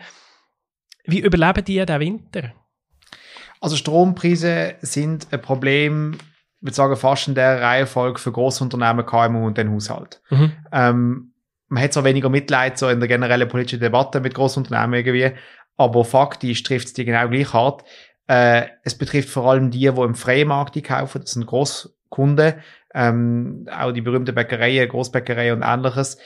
Wie 1.04 1.20
überleben 1.20 1.64
die 1.64 1.84
den 1.84 2.00
Winter? 2.00 2.52
Also 3.66 3.74
Strompreise 3.74 4.76
sind 4.80 5.26
ein 5.32 5.42
Problem, 5.42 6.12
ich 6.12 6.62
würde 6.62 6.76
sagen, 6.76 6.94
fast 6.94 7.26
in 7.26 7.34
der 7.34 7.60
Reihenfolge 7.60 8.20
für 8.20 8.30
Großunternehmen, 8.30 9.04
KMU 9.04 9.44
und 9.44 9.58
den 9.58 9.72
Haushalt. 9.72 10.22
Mhm. 10.30 10.52
Ähm, 10.70 11.32
man 11.66 11.82
hat 11.82 11.92
zwar 11.92 12.04
weniger 12.04 12.28
Mitleid 12.28 12.78
so 12.78 12.88
in 12.88 13.00
der 13.00 13.08
generellen 13.08 13.48
politischen 13.48 13.80
Debatte 13.80 14.20
mit 14.20 14.34
Großunternehmen 14.34 14.94
irgendwie, 14.94 15.32
aber 15.76 16.04
faktisch 16.04 16.62
trifft 16.62 16.86
es 16.86 16.92
die 16.92 17.04
genau 17.04 17.28
gleich 17.28 17.52
hart. 17.52 17.82
Äh, 18.28 18.66
es 18.84 18.96
betrifft 18.96 19.30
vor 19.30 19.50
allem 19.50 19.72
die, 19.72 19.80
die 19.80 19.86
im 19.86 20.14
freien 20.14 20.46
Markt 20.46 20.80
kaufen, 20.84 21.22
das 21.22 21.32
sind 21.32 21.46
Großkunden, 21.46 22.54
ähm, 22.94 23.66
auch 23.76 23.90
die 23.90 24.00
berühmten 24.00 24.36
Bäckereien, 24.36 24.88
Großbäckereien 24.88 25.56
und 25.56 25.68
ähnliches. 25.68 26.18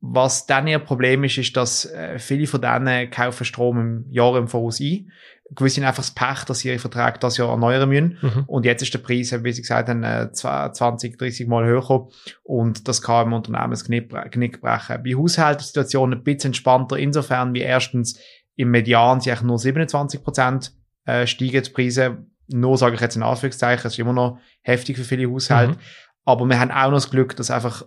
Was 0.00 0.46
dann 0.46 0.66
ihr 0.66 0.80
Problem 0.80 1.22
ist, 1.22 1.38
ist, 1.38 1.56
dass 1.56 1.84
äh, 1.84 2.18
viele 2.18 2.48
von 2.48 2.60
denen 2.60 3.08
kaufen 3.10 3.44
Strom 3.44 3.78
im 3.78 4.10
Jahr 4.10 4.36
im 4.36 4.48
Voraus 4.48 4.80
ein 4.80 5.12
gewisse 5.50 5.86
einfach 5.86 6.02
das 6.02 6.10
Pech, 6.10 6.44
dass 6.44 6.60
sie 6.60 6.68
ihre 6.68 6.78
Verträge 6.78 7.18
das 7.20 7.36
Jahr 7.36 7.50
erneuern 7.50 7.88
müssen. 7.88 8.18
Mhm. 8.20 8.44
Und 8.46 8.66
jetzt 8.66 8.82
ist 8.82 8.92
der 8.92 8.98
Preis, 8.98 9.32
wie 9.42 9.52
Sie 9.52 9.62
gesagt 9.62 9.88
haben, 9.88 10.32
20, 10.32 11.18
30 11.18 11.48
Mal 11.48 11.64
höher. 11.64 12.08
Und 12.42 12.86
das 12.86 13.02
kann 13.02 13.28
im 13.28 13.32
Unternehmen 13.32 13.70
das 13.70 13.84
Knick, 13.84 14.14
Knick 14.30 14.60
brechen. 14.60 15.02
Bei 15.02 15.14
Haushalten 15.14 15.60
ist 15.60 15.68
die 15.68 15.80
Situation 15.80 16.12
ein 16.12 16.22
bisschen 16.22 16.48
entspannter, 16.48 16.96
insofern 16.96 17.54
wie 17.54 17.60
erstens 17.60 18.18
im 18.56 18.70
Median 18.70 19.20
sie 19.20 19.32
nur 19.42 19.58
27 19.58 20.22
Prozent 20.22 20.72
äh, 21.06 21.26
steigen 21.26 21.62
die 21.62 21.70
Preise. 21.70 22.26
Nur 22.48 22.76
sage 22.76 22.96
ich 22.96 23.00
jetzt 23.00 23.16
in 23.16 23.22
Anführungszeichen, 23.22 23.86
es 23.86 23.94
ist 23.94 23.98
immer 23.98 24.12
noch 24.12 24.38
heftig 24.62 24.96
für 24.96 25.04
viele 25.04 25.30
Haushalte. 25.30 25.74
Mhm. 25.74 25.80
Aber 26.24 26.44
wir 26.44 26.58
haben 26.58 26.70
auch 26.70 26.90
noch 26.90 26.96
das 26.96 27.10
Glück, 27.10 27.36
dass 27.36 27.50
einfach, 27.50 27.84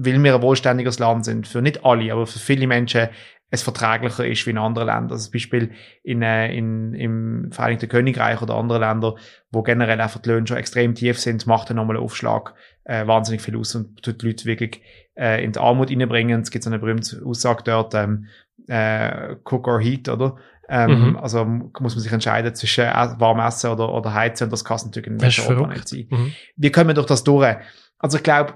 weil 0.00 0.22
wir 0.22 0.34
ein 0.36 0.42
wohlständiges 0.42 0.98
Land 0.98 1.24
sind, 1.24 1.48
für 1.48 1.60
nicht 1.60 1.84
alle, 1.84 2.12
aber 2.12 2.26
für 2.26 2.38
viele 2.38 2.66
Menschen 2.66 3.08
es 3.50 3.62
verträglicher 3.62 4.26
ist 4.26 4.46
wie 4.46 4.50
in 4.50 4.58
anderen 4.58 4.88
Ländern. 4.88 5.12
Also 5.12 5.24
zum 5.24 5.32
Beispiel 5.32 5.72
in, 6.02 6.20
äh, 6.20 6.54
in, 6.54 6.92
im 6.92 7.50
Vereinigten 7.50 7.88
Königreich 7.88 8.42
oder 8.42 8.56
anderen 8.56 8.82
Ländern, 8.82 9.14
wo 9.50 9.62
generell 9.62 10.00
einfach 10.00 10.20
die 10.20 10.28
Löhne 10.28 10.46
schon 10.46 10.58
extrem 10.58 10.94
tief 10.94 11.18
sind, 11.18 11.46
macht 11.46 11.70
dann 11.70 11.76
nochmal 11.76 11.96
ein 11.96 12.02
Aufschlag 12.02 12.54
äh, 12.84 13.06
wahnsinnig 13.06 13.40
viel 13.40 13.56
aus 13.56 13.74
und 13.74 14.02
tut 14.02 14.20
die 14.20 14.26
Leute 14.26 14.44
wirklich 14.44 14.82
äh, 15.14 15.42
in 15.42 15.52
die 15.52 15.58
Armut 15.58 15.90
reinbringen. 15.90 16.42
Es 16.42 16.50
gibt 16.50 16.64
so 16.64 16.70
eine 16.70 16.78
berühmte 16.78 17.22
Aussage 17.24 17.62
dort, 17.64 17.94
ähm, 17.94 18.26
äh, 18.66 19.36
Cook 19.44 19.66
or 19.66 19.80
Heat, 19.80 20.10
oder? 20.10 20.36
Ähm, 20.68 21.10
mhm. 21.12 21.16
Also 21.16 21.46
muss 21.46 21.94
man 21.94 22.00
sich 22.00 22.12
entscheiden 22.12 22.54
zwischen 22.54 22.84
warm 22.84 23.40
essen 23.40 23.70
oder, 23.70 23.90
oder 23.90 24.12
heizen 24.12 24.44
und 24.44 24.52
das 24.52 24.66
kann 24.66 24.78
natürlich 24.84 25.06
in 25.06 25.22
Europa 25.22 25.68
nicht 25.68 25.88
sein. 25.88 26.06
Mhm. 26.10 26.32
Wie 26.56 26.70
kommen 26.70 26.88
wir 26.88 26.94
durch 26.94 27.06
das 27.06 27.24
durch? 27.24 27.56
Also 27.98 28.18
ich 28.18 28.22
glaube, 28.22 28.52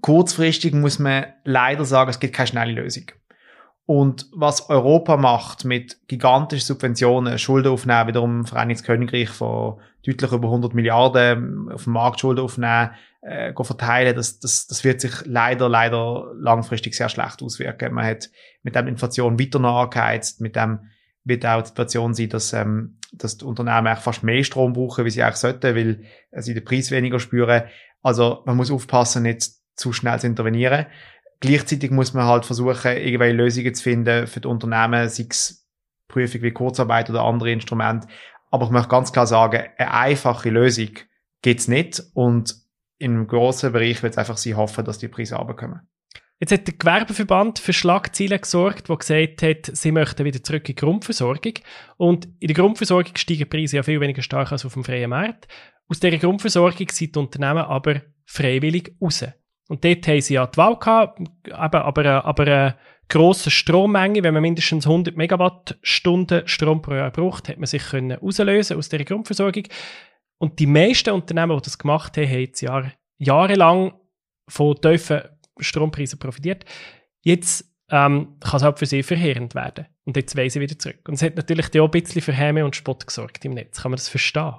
kurzfristig 0.00 0.74
muss 0.74 0.98
man 0.98 1.26
leider 1.44 1.84
sagen, 1.84 2.10
es 2.10 2.20
gibt 2.20 2.34
keine 2.34 2.46
schnelle 2.46 2.72
Lösung. 2.72 3.04
Und 3.84 4.28
was 4.32 4.70
Europa 4.70 5.16
macht 5.16 5.64
mit 5.64 6.06
gigantischen 6.06 6.66
Subventionen, 6.66 7.38
Schulden 7.38 7.72
aufnehmen, 7.72 8.08
wiederum 8.08 8.46
Vereinigtes 8.46 8.84
Königreich 8.84 9.28
von 9.28 9.80
deutlich 10.06 10.32
über 10.32 10.48
100 10.48 10.72
Milliarden 10.72 11.68
auf 11.70 11.84
dem 11.84 11.92
Markt 11.92 12.20
Schulden 12.20 12.44
aufnehmen, 12.44 12.90
äh, 13.22 13.52
verteilen, 13.52 14.16
das, 14.16 14.38
das, 14.38 14.66
das 14.66 14.84
wird 14.84 15.00
sich 15.00 15.12
leider, 15.24 15.68
leider 15.68 16.32
langfristig 16.36 16.94
sehr 16.94 17.08
schlecht 17.08 17.42
auswirken. 17.42 17.94
Man 17.94 18.06
hat 18.06 18.30
mit 18.62 18.74
dem 18.74 18.88
Inflation 18.88 19.38
weiter 19.38 19.58
nachgeheizt, 19.58 20.40
mit 20.40 20.56
dem 20.56 20.90
wird 21.24 21.46
auch 21.46 21.62
die 21.62 21.68
Situation 21.68 22.14
sein, 22.14 22.28
dass, 22.30 22.52
ähm, 22.52 22.98
dass 23.12 23.38
die 23.38 23.44
Unternehmen 23.44 23.86
eigentlich 23.86 24.04
fast 24.04 24.22
mehr 24.22 24.42
Strom 24.42 24.72
brauchen, 24.72 25.04
wie 25.04 25.10
sie 25.10 25.22
eigentlich 25.22 25.36
sollten, 25.36 25.76
weil 25.76 26.04
sie 26.42 26.54
den 26.54 26.64
Preis 26.64 26.90
weniger 26.90 27.20
spüren. 27.20 27.64
Also 28.02 28.42
man 28.46 28.56
muss 28.56 28.72
aufpassen, 28.72 29.22
nicht 29.22 29.50
zu 29.74 29.92
schnell 29.92 30.18
zu 30.20 30.26
intervenieren. 30.26 30.86
Gleichzeitig 31.40 31.90
muss 31.90 32.14
man 32.14 32.26
halt 32.26 32.44
versuchen, 32.44 32.96
irgendwelche 32.96 33.36
Lösungen 33.36 33.74
zu 33.74 33.82
finden 33.82 34.26
für 34.26 34.40
die 34.40 34.48
Unternehmen, 34.48 35.08
sei 35.08 35.26
es 35.28 35.68
Prüfung 36.08 36.42
wie 36.42 36.52
Kurzarbeit 36.52 37.10
oder 37.10 37.24
andere 37.24 37.50
Instrumente. 37.50 38.06
Aber 38.50 38.66
ich 38.66 38.70
möchte 38.70 38.88
ganz 38.88 39.12
klar 39.12 39.26
sagen, 39.26 39.64
eine 39.78 39.92
einfache 39.92 40.50
Lösung 40.50 40.90
gibt's 41.40 41.68
nicht 41.68 42.02
und 42.14 42.54
im 42.98 43.26
grossen 43.26 43.72
Bereich 43.72 44.02
wird 44.02 44.12
es 44.12 44.18
einfach 44.18 44.36
sie 44.36 44.54
hoffen, 44.54 44.84
dass 44.84 44.98
die 44.98 45.08
Preise 45.08 45.36
runterkommen. 45.36 45.80
Jetzt 46.38 46.52
hat 46.52 46.66
der 46.66 46.74
Gewerbeverband 46.74 47.60
für 47.60 47.72
Schlagzeilen 47.72 48.40
gesorgt, 48.40 48.88
der 48.88 48.96
gesagt 48.96 49.42
hat, 49.42 49.76
sie 49.76 49.92
möchten 49.92 50.24
wieder 50.24 50.42
zurück 50.42 50.68
in 50.68 50.74
die 50.74 50.80
Grundversorgung. 50.80 51.54
Und 51.96 52.26
in 52.40 52.48
der 52.48 52.56
Grundversorgung 52.56 53.16
steigen 53.16 53.48
Preise 53.48 53.76
ja 53.76 53.82
viel 53.84 54.00
weniger 54.00 54.22
stark 54.22 54.50
als 54.50 54.64
auf 54.64 54.74
dem 54.74 54.82
freien 54.82 55.10
Markt. 55.10 55.46
Aus 55.88 56.00
dieser 56.00 56.18
Grundversorgung 56.18 56.88
sind 56.90 57.14
die 57.14 57.18
Unternehmen 57.18 57.64
aber 57.64 58.02
freiwillig 58.26 58.96
raus. 59.00 59.24
Und 59.72 59.86
dort 59.86 60.06
haben 60.06 60.20
sie 60.20 60.34
ja 60.34 60.46
die 60.46 60.58
Wahl 60.58 60.78
gehabt, 60.78 61.18
aber, 61.50 61.86
aber, 61.86 62.26
aber 62.26 62.42
eine 62.42 62.76
grosse 63.08 63.50
Strommenge, 63.50 64.22
wenn 64.22 64.34
man 64.34 64.42
mindestens 64.42 64.86
100 64.86 65.16
Megawattstunden 65.16 66.46
Strom 66.46 66.82
pro 66.82 66.92
Jahr 66.92 67.10
braucht, 67.10 67.48
hat 67.48 67.56
man 67.56 67.64
sich 67.64 67.82
können 67.82 68.12
rauslösen 68.12 68.76
aus 68.76 68.90
dieser 68.90 69.06
Grundversorgung. 69.06 69.62
Und 70.36 70.58
die 70.58 70.66
meisten 70.66 71.14
Unternehmen, 71.14 71.56
die 71.56 71.62
das 71.62 71.78
gemacht 71.78 72.18
haben, 72.18 72.28
haben 72.28 72.40
jetzt 72.40 72.60
Jahr, 72.60 72.92
jahrelang 73.16 73.94
von 74.46 74.78
tiefen 74.78 75.22
Strompreisen 75.58 76.18
profitiert. 76.18 76.66
Jetzt 77.22 77.64
ähm, 77.90 78.36
kann 78.40 78.58
es 78.58 78.62
halt 78.62 78.78
für 78.78 78.84
sie 78.84 79.02
verheerend 79.02 79.54
werden. 79.54 79.86
Und 80.04 80.18
jetzt 80.18 80.36
weisen 80.36 80.50
sie 80.50 80.60
wieder 80.60 80.78
zurück. 80.78 81.08
Und 81.08 81.14
es 81.14 81.22
hat 81.22 81.36
natürlich 81.36 81.68
auch 81.80 81.86
ein 81.86 81.90
bisschen 81.92 82.20
für 82.20 82.34
Häme 82.34 82.66
und 82.66 82.76
Spott 82.76 83.06
gesorgt 83.06 83.42
im 83.46 83.54
Netz. 83.54 83.80
Kann 83.80 83.92
man 83.92 83.96
das 83.96 84.10
verstehen? 84.10 84.52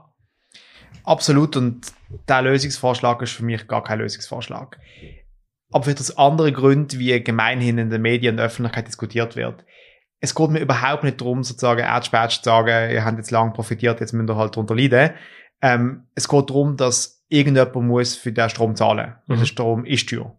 Absolut. 1.04 1.56
Und 1.56 1.92
der 2.28 2.42
Lösungsvorschlag 2.42 3.22
ist 3.22 3.34
für 3.34 3.44
mich 3.44 3.68
gar 3.68 3.84
kein 3.84 4.00
Lösungsvorschlag. 4.00 4.80
Aber 5.72 5.84
vielleicht 5.84 6.00
aus 6.00 6.18
anderen 6.18 6.54
Gründen, 6.54 7.00
wie 7.00 7.24
gemeinhin 7.24 7.78
in 7.78 7.90
den 7.90 8.02
Medien 8.02 8.34
und 8.34 8.38
der 8.38 8.46
Öffentlichkeit 8.46 8.88
diskutiert 8.88 9.36
wird. 9.36 9.66
Es 10.20 10.36
geht 10.36 10.50
mir 10.52 10.60
überhaupt 10.60 11.04
nicht 11.04 11.20
darum, 11.20 11.44
sozusagen 11.44 11.82
Erdspatsch 11.82 12.38
zu 12.38 12.44
sagen, 12.46 12.92
ihr 12.92 13.04
habt 13.04 13.18
jetzt 13.18 13.32
lang 13.32 13.54
profitiert, 13.54 14.00
jetzt 14.00 14.14
müsst 14.14 14.30
ihr 14.30 14.38
halt 14.38 14.56
darunter 14.56 14.76
leiden. 14.76 15.12
Ähm, 15.62 16.08
es 16.16 16.30
geht 16.30 16.50
darum, 16.50 16.78
dass 16.78 17.26
irgendjemand 17.28 17.76
muss 17.76 18.16
für 18.16 18.32
den 18.32 18.50
Strom 18.50 18.76
zahlen. 18.76 19.16
Mhm. 19.28 19.38
Der 19.40 19.46
Strom 19.46 19.86
ist 19.86 20.08
teuer. 20.08 20.38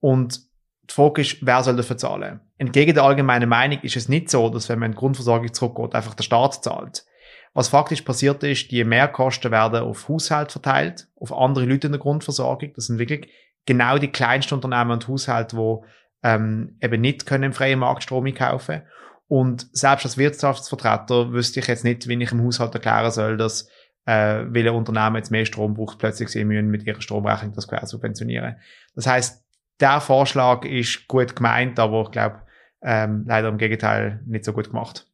Und 0.00 0.40
die 0.88 0.94
Frage 0.94 1.20
ist, 1.20 1.36
wer 1.46 1.62
soll 1.62 1.76
dafür 1.76 1.96
zahlen? 1.96 2.40
Entgegen 2.58 2.94
der 2.94 3.04
allgemeinen 3.04 3.48
Meinung 3.48 3.78
ist 3.82 3.96
es 3.96 4.08
nicht 4.08 4.30
so, 4.30 4.48
dass 4.48 4.68
wenn 4.68 4.78
man 4.78 4.90
in 4.90 4.92
die 4.92 4.98
Grundversorgung 4.98 5.52
zurückgeht, 5.52 5.94
einfach 5.94 6.14
der 6.14 6.24
Staat 6.24 6.64
zahlt. 6.64 7.04
Was 7.52 7.68
faktisch 7.68 8.02
passiert 8.02 8.42
ist, 8.44 8.70
die 8.70 8.84
Mehrkosten 8.84 9.50
werden 9.50 9.82
auf 9.82 10.08
Haushalt 10.08 10.52
verteilt, 10.52 11.08
auf 11.16 11.32
andere 11.32 11.64
Leute 11.64 11.88
in 11.88 11.92
der 11.92 12.00
Grundversorgung. 12.00 12.72
Das 12.74 12.86
sind 12.86 12.98
wirklich 12.98 13.28
genau 13.66 13.98
die 13.98 14.12
kleinsten 14.12 14.54
Unternehmen 14.54 14.92
und 14.92 15.08
Haushalte, 15.08 15.56
die 15.56 15.76
ähm, 16.22 16.76
eben 16.80 17.00
nicht 17.00 17.26
können 17.26 17.44
im 17.44 17.52
freien 17.52 17.80
Markt 17.80 18.04
Strom 18.04 18.32
kaufen 18.34 18.82
Und 19.26 19.66
selbst 19.72 20.04
als 20.06 20.18
Wirtschaftsvertreter 20.18 21.32
wüsste 21.32 21.60
ich 21.60 21.66
jetzt 21.66 21.84
nicht, 21.84 22.06
wie 22.08 22.22
ich 22.22 22.32
im 22.32 22.44
Haushalt 22.44 22.74
erklären 22.74 23.10
soll, 23.10 23.36
dass 23.36 23.68
äh, 24.06 24.44
weil 24.48 24.68
ein 24.68 24.74
Unternehmen 24.74 25.16
jetzt 25.16 25.30
mehr 25.30 25.44
Strom 25.44 25.74
braucht, 25.74 25.98
plötzlich 25.98 26.28
sie 26.30 26.44
müssen 26.44 26.68
mit 26.68 26.84
ihrer 26.84 27.00
Stromrechnung 27.00 27.52
das 27.52 27.68
quer 27.68 27.84
subventionieren. 27.86 28.56
Das 28.94 29.06
heißt, 29.06 29.44
der 29.80 30.00
Vorschlag 30.00 30.64
ist 30.64 31.06
gut 31.08 31.36
gemeint, 31.36 31.78
aber 31.78 32.02
ich 32.02 32.10
glaube, 32.10 32.42
ähm, 32.82 33.24
leider 33.26 33.48
im 33.48 33.58
Gegenteil 33.58 34.20
nicht 34.26 34.44
so 34.44 34.52
gut 34.52 34.68
gemacht. 34.68 35.06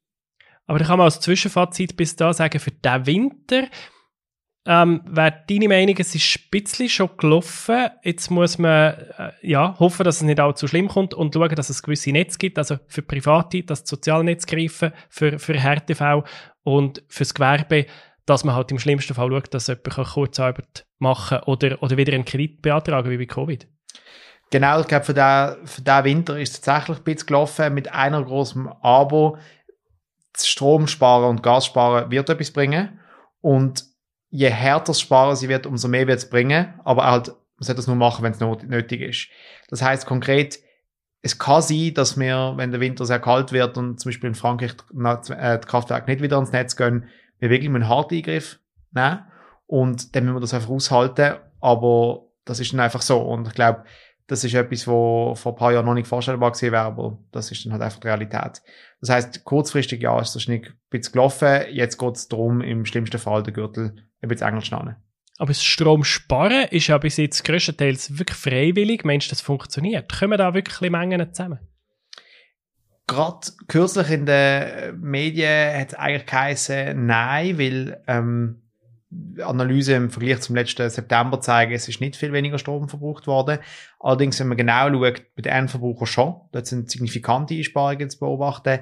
Aber 0.67 0.79
da 0.79 0.85
kann 0.85 0.99
man 0.99 1.05
als 1.05 1.21
Zwischenfazit 1.21 1.97
bis 1.97 2.17
da 2.17 2.33
sagen, 2.33 2.59
für 2.59 2.73
den 2.73 3.07
Winter 3.07 3.69
ähm, 4.67 5.01
wäre 5.07 5.45
deine 5.49 5.69
Meinung, 5.69 5.95
es 5.99 6.15
ist 6.15 6.39
ein 6.39 6.51
bisschen 6.51 6.89
schon 6.89 7.17
gelaufen. 7.17 7.89
Jetzt 8.03 8.31
muss 8.31 8.59
man 8.59 8.95
äh, 9.17 9.33
ja, 9.43 9.79
hoffen, 9.79 10.03
dass 10.03 10.17
es 10.17 10.23
nicht 10.23 10.41
allzu 10.41 10.67
schlimm 10.67 10.89
kommt 10.89 11.15
und 11.15 11.33
schauen, 11.33 11.55
dass 11.55 11.71
es 11.71 11.85
gewisse 11.85 12.11
Netze 12.11 12.39
gibt, 12.39 12.59
also 12.59 12.79
für 12.89 13.03
Private, 13.03 13.63
dass 13.63 13.83
das 13.83 13.91
Sozialnetz 13.91 14.47
greifen, 14.47 14.93
für, 15.09 15.39
für 15.39 15.55
Härtefall 15.55 16.25
und 16.65 17.03
fürs 17.09 17.33
Gewerbe, 17.33 17.87
dass 18.27 18.43
man 18.43 18.57
halt 18.57 18.73
im 18.73 18.81
schlimmsten 18.81 19.15
Fall 19.15 19.31
schaut, 19.31 19.55
dass 19.55 19.69
jemand 19.69 20.09
Kurzarbeit 20.09 20.85
machen 20.99 21.39
kann 21.39 21.47
oder, 21.47 21.81
oder 21.81 21.97
wieder 21.97 22.13
einen 22.13 22.25
Kredit 22.25 22.61
beantragen, 22.61 23.09
wie 23.09 23.19
bei 23.19 23.27
Covid. 23.27 23.69
Genau, 24.51 24.81
ich 24.81 24.87
glaube, 24.87 25.05
für 25.05 25.15
den 25.83 26.05
Winter 26.05 26.39
ist 26.39 26.55
es 26.55 26.61
tatsächlich 26.61 26.99
ein 26.99 27.05
bisschen 27.05 27.27
gelaufen 27.27 27.75
mit 27.75 27.93
einer 27.93 28.23
großen 28.23 28.69
Abo. 28.81 29.39
Strom 30.45 30.87
sparen 30.87 31.31
und 31.31 31.43
Gas 31.43 31.67
sparen 31.67 32.11
wird 32.11 32.29
etwas 32.29 32.51
bringen. 32.51 32.99
Und 33.41 33.85
je 34.31 34.51
härter 34.51 34.93
es 34.93 35.01
sparen 35.01 35.37
sie 35.37 35.49
wird, 35.49 35.67
umso 35.67 35.89
mehr 35.89 36.07
wird 36.07 36.19
es 36.19 36.29
bringen. 36.29 36.75
Aber 36.85 37.07
halt, 37.07 37.29
man 37.29 37.37
sollte 37.61 37.77
das 37.77 37.87
nur 37.87 37.97
machen, 37.97 38.23
wenn 38.23 38.33
es 38.33 38.41
nötig 38.41 39.01
ist. 39.01 39.29
Das 39.69 39.83
heißt 39.83 40.07
konkret, 40.07 40.59
es 41.23 41.39
kann 41.39 41.63
sein, 41.63 41.93
dass 41.95 42.19
wir, 42.19 42.55
wenn 42.57 42.71
der 42.71 42.81
Winter 42.81 43.05
sehr 43.05 43.19
kalt 43.19 43.53
wird 43.53 43.77
und 43.79 43.99
zum 43.99 44.11
Beispiel 44.11 44.29
in 44.29 44.35
Frankreich 44.35 44.75
äh, 45.31 45.59
die 45.59 45.67
Kraftwerke 45.67 46.11
nicht 46.11 46.23
wieder 46.23 46.37
ans 46.37 46.53
Netz 46.53 46.77
gehen, 46.77 47.09
wir 47.39 47.51
wirklich 47.51 47.69
einen 47.69 47.89
harten 47.89 48.15
Eingriff 48.15 48.61
nehmen. 48.93 49.25
Und 49.67 50.15
dann 50.15 50.25
müssen 50.25 50.37
wir 50.37 50.41
das 50.41 50.55
einfach 50.55 50.71
aushalten. 50.71 51.37
Aber 51.61 52.27
das 52.45 52.61
ist 52.61 52.73
dann 52.73 52.81
einfach 52.81 53.03
so. 53.03 53.21
Und 53.21 53.49
ich 53.49 53.55
glaube, 53.55 53.85
das 54.27 54.43
ist 54.45 54.55
etwas, 54.55 54.87
wo 54.89 55.35
vor 55.35 55.53
ein 55.53 55.57
paar 55.57 55.73
Jahren 55.73 55.87
noch 55.87 55.95
nicht 55.95 56.09
vorstellbar 56.09 56.53
gewesen 56.53 56.73
wäre, 56.73 56.83
aber 56.83 57.19
das 57.33 57.53
ist 57.53 57.65
dann 57.65 57.73
halt 57.73 57.83
einfach 57.83 58.01
die 58.01 58.09
Realität. 58.09 58.63
Das 59.01 59.11
heißt, 59.11 59.45
kurzfristig 59.45 60.03
ja, 60.03 60.21
ist 60.21 60.35
das 60.35 60.49
nicht 60.49 60.67
ein 60.67 60.77
bisschen 60.91 61.13
gelaufen. 61.13 61.63
Jetzt 61.71 61.99
geht 61.99 62.17
es 62.17 62.29
darum, 62.29 62.61
im 62.61 62.85
schlimmsten 62.85 63.19
Fall 63.19 63.43
den 63.43 63.55
Gürtel 63.55 63.95
ein 64.21 64.29
bisschen 64.29 64.49
enger 64.49 64.63
zu 64.63 64.97
aber 65.39 65.49
das 65.49 65.63
Stromsparen 65.63 66.69
ist 66.71 66.87
ja 66.87 66.99
bis 66.99 67.19
jetzt 67.19 67.45
größtenteils 67.45 68.19
wirklich 68.19 68.39
freiwillig. 68.39 69.05
Meinst 69.05 69.29
du, 69.29 69.31
das 69.31 69.41
funktioniert? 69.41 70.11
Kommen 70.19 70.39
da 70.39 70.55
wirklich 70.55 70.91
Mengen 70.91 71.33
zusammen? 71.33 71.59
Gerade 73.07 73.47
kürzlich 73.69 74.11
in 74.11 74.27
den 74.27 75.01
Medien 75.01 75.79
hat 75.79 75.89
es 75.89 75.95
eigentlich 75.95 76.27
geheißen, 76.27 77.07
nein, 77.07 77.59
weil 77.59 78.03
ähm, 78.09 78.63
Analyse 79.43 79.95
im 79.95 80.11
Vergleich 80.11 80.41
zum 80.41 80.57
letzten 80.57 80.89
September 80.89 81.41
zeigen, 81.41 81.73
es 81.73 81.89
ist 81.89 82.01
nicht 82.01 82.17
viel 82.17 82.33
weniger 82.33 82.59
Strom 82.59 82.89
verbraucht 82.89 83.27
worden. 83.27 83.59
Allerdings, 84.01 84.39
wenn 84.41 84.49
man 84.49 84.57
genau 84.57 84.89
schaut, 84.91 85.23
bei 85.35 85.43
den 85.43 85.53
Endverbrauchern 85.53 86.07
schon, 86.07 86.35
dort 86.53 86.67
sind 86.67 86.91
signifikante 86.91 87.55
Einsparungen 87.55 88.11
zu 88.11 88.19
beobachten. 88.19 88.81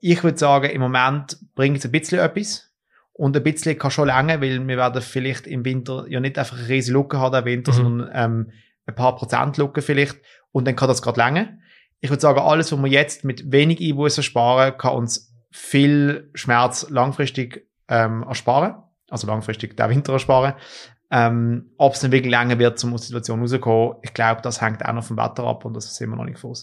Ich 0.00 0.22
würde 0.24 0.38
sagen, 0.38 0.70
im 0.70 0.80
Moment 0.80 1.38
bringt 1.54 1.78
es 1.78 1.84
ein 1.84 1.92
bisschen 1.92 2.18
etwas. 2.18 2.68
Und 3.14 3.36
ein 3.36 3.42
bisschen 3.42 3.78
kann 3.78 3.90
schon 3.90 4.08
länger, 4.08 4.40
weil 4.40 4.66
wir 4.66 4.76
werden 4.76 5.02
vielleicht 5.02 5.46
im 5.46 5.64
Winter 5.64 6.06
ja 6.08 6.18
nicht 6.18 6.38
einfach 6.38 6.58
eine 6.58 6.68
riesige 6.68 6.98
Lücke 6.98 7.20
haben 7.20 7.36
im 7.36 7.44
Winter, 7.44 7.72
mhm. 7.72 7.76
sondern 7.76 8.10
ähm, 8.14 8.52
ein 8.86 8.94
paar 8.94 9.16
Prozent 9.16 9.58
Lücke 9.58 9.82
vielleicht. 9.82 10.18
Und 10.50 10.66
dann 10.66 10.76
kann 10.76 10.88
das 10.88 11.02
gerade 11.02 11.20
länger. 11.20 11.48
Ich 12.00 12.10
würde 12.10 12.20
sagen, 12.20 12.40
alles, 12.40 12.72
was 12.72 12.82
wir 12.82 12.90
jetzt 12.90 13.24
mit 13.24 13.52
wenig 13.52 13.80
Einbußen 13.80 14.22
sparen, 14.22 14.76
kann 14.76 14.94
uns 14.94 15.32
viel 15.50 16.30
Schmerz 16.34 16.88
langfristig 16.88 17.68
ähm, 17.88 18.22
ersparen 18.22 18.76
also 19.12 19.26
langfristig 19.26 19.76
den 19.76 19.90
Winter 19.90 20.14
ersparen. 20.14 20.54
Ähm, 21.10 21.70
Ob 21.76 21.92
es 21.92 22.00
dann 22.00 22.10
wirklich 22.10 22.30
länger 22.30 22.58
wird, 22.58 22.82
um 22.84 22.94
aus 22.94 23.02
der 23.02 23.08
Situation 23.08 23.40
rauszukommen, 23.40 23.96
ich 24.02 24.14
glaube, 24.14 24.40
das 24.40 24.62
hängt 24.62 24.84
auch 24.84 24.94
noch 24.94 25.04
vom 25.04 25.18
Wetter 25.18 25.44
ab 25.44 25.64
und 25.64 25.74
das 25.74 25.94
sehen 25.94 26.08
wir 26.08 26.16
noch 26.16 26.24
nicht 26.24 26.38
vor 26.38 26.54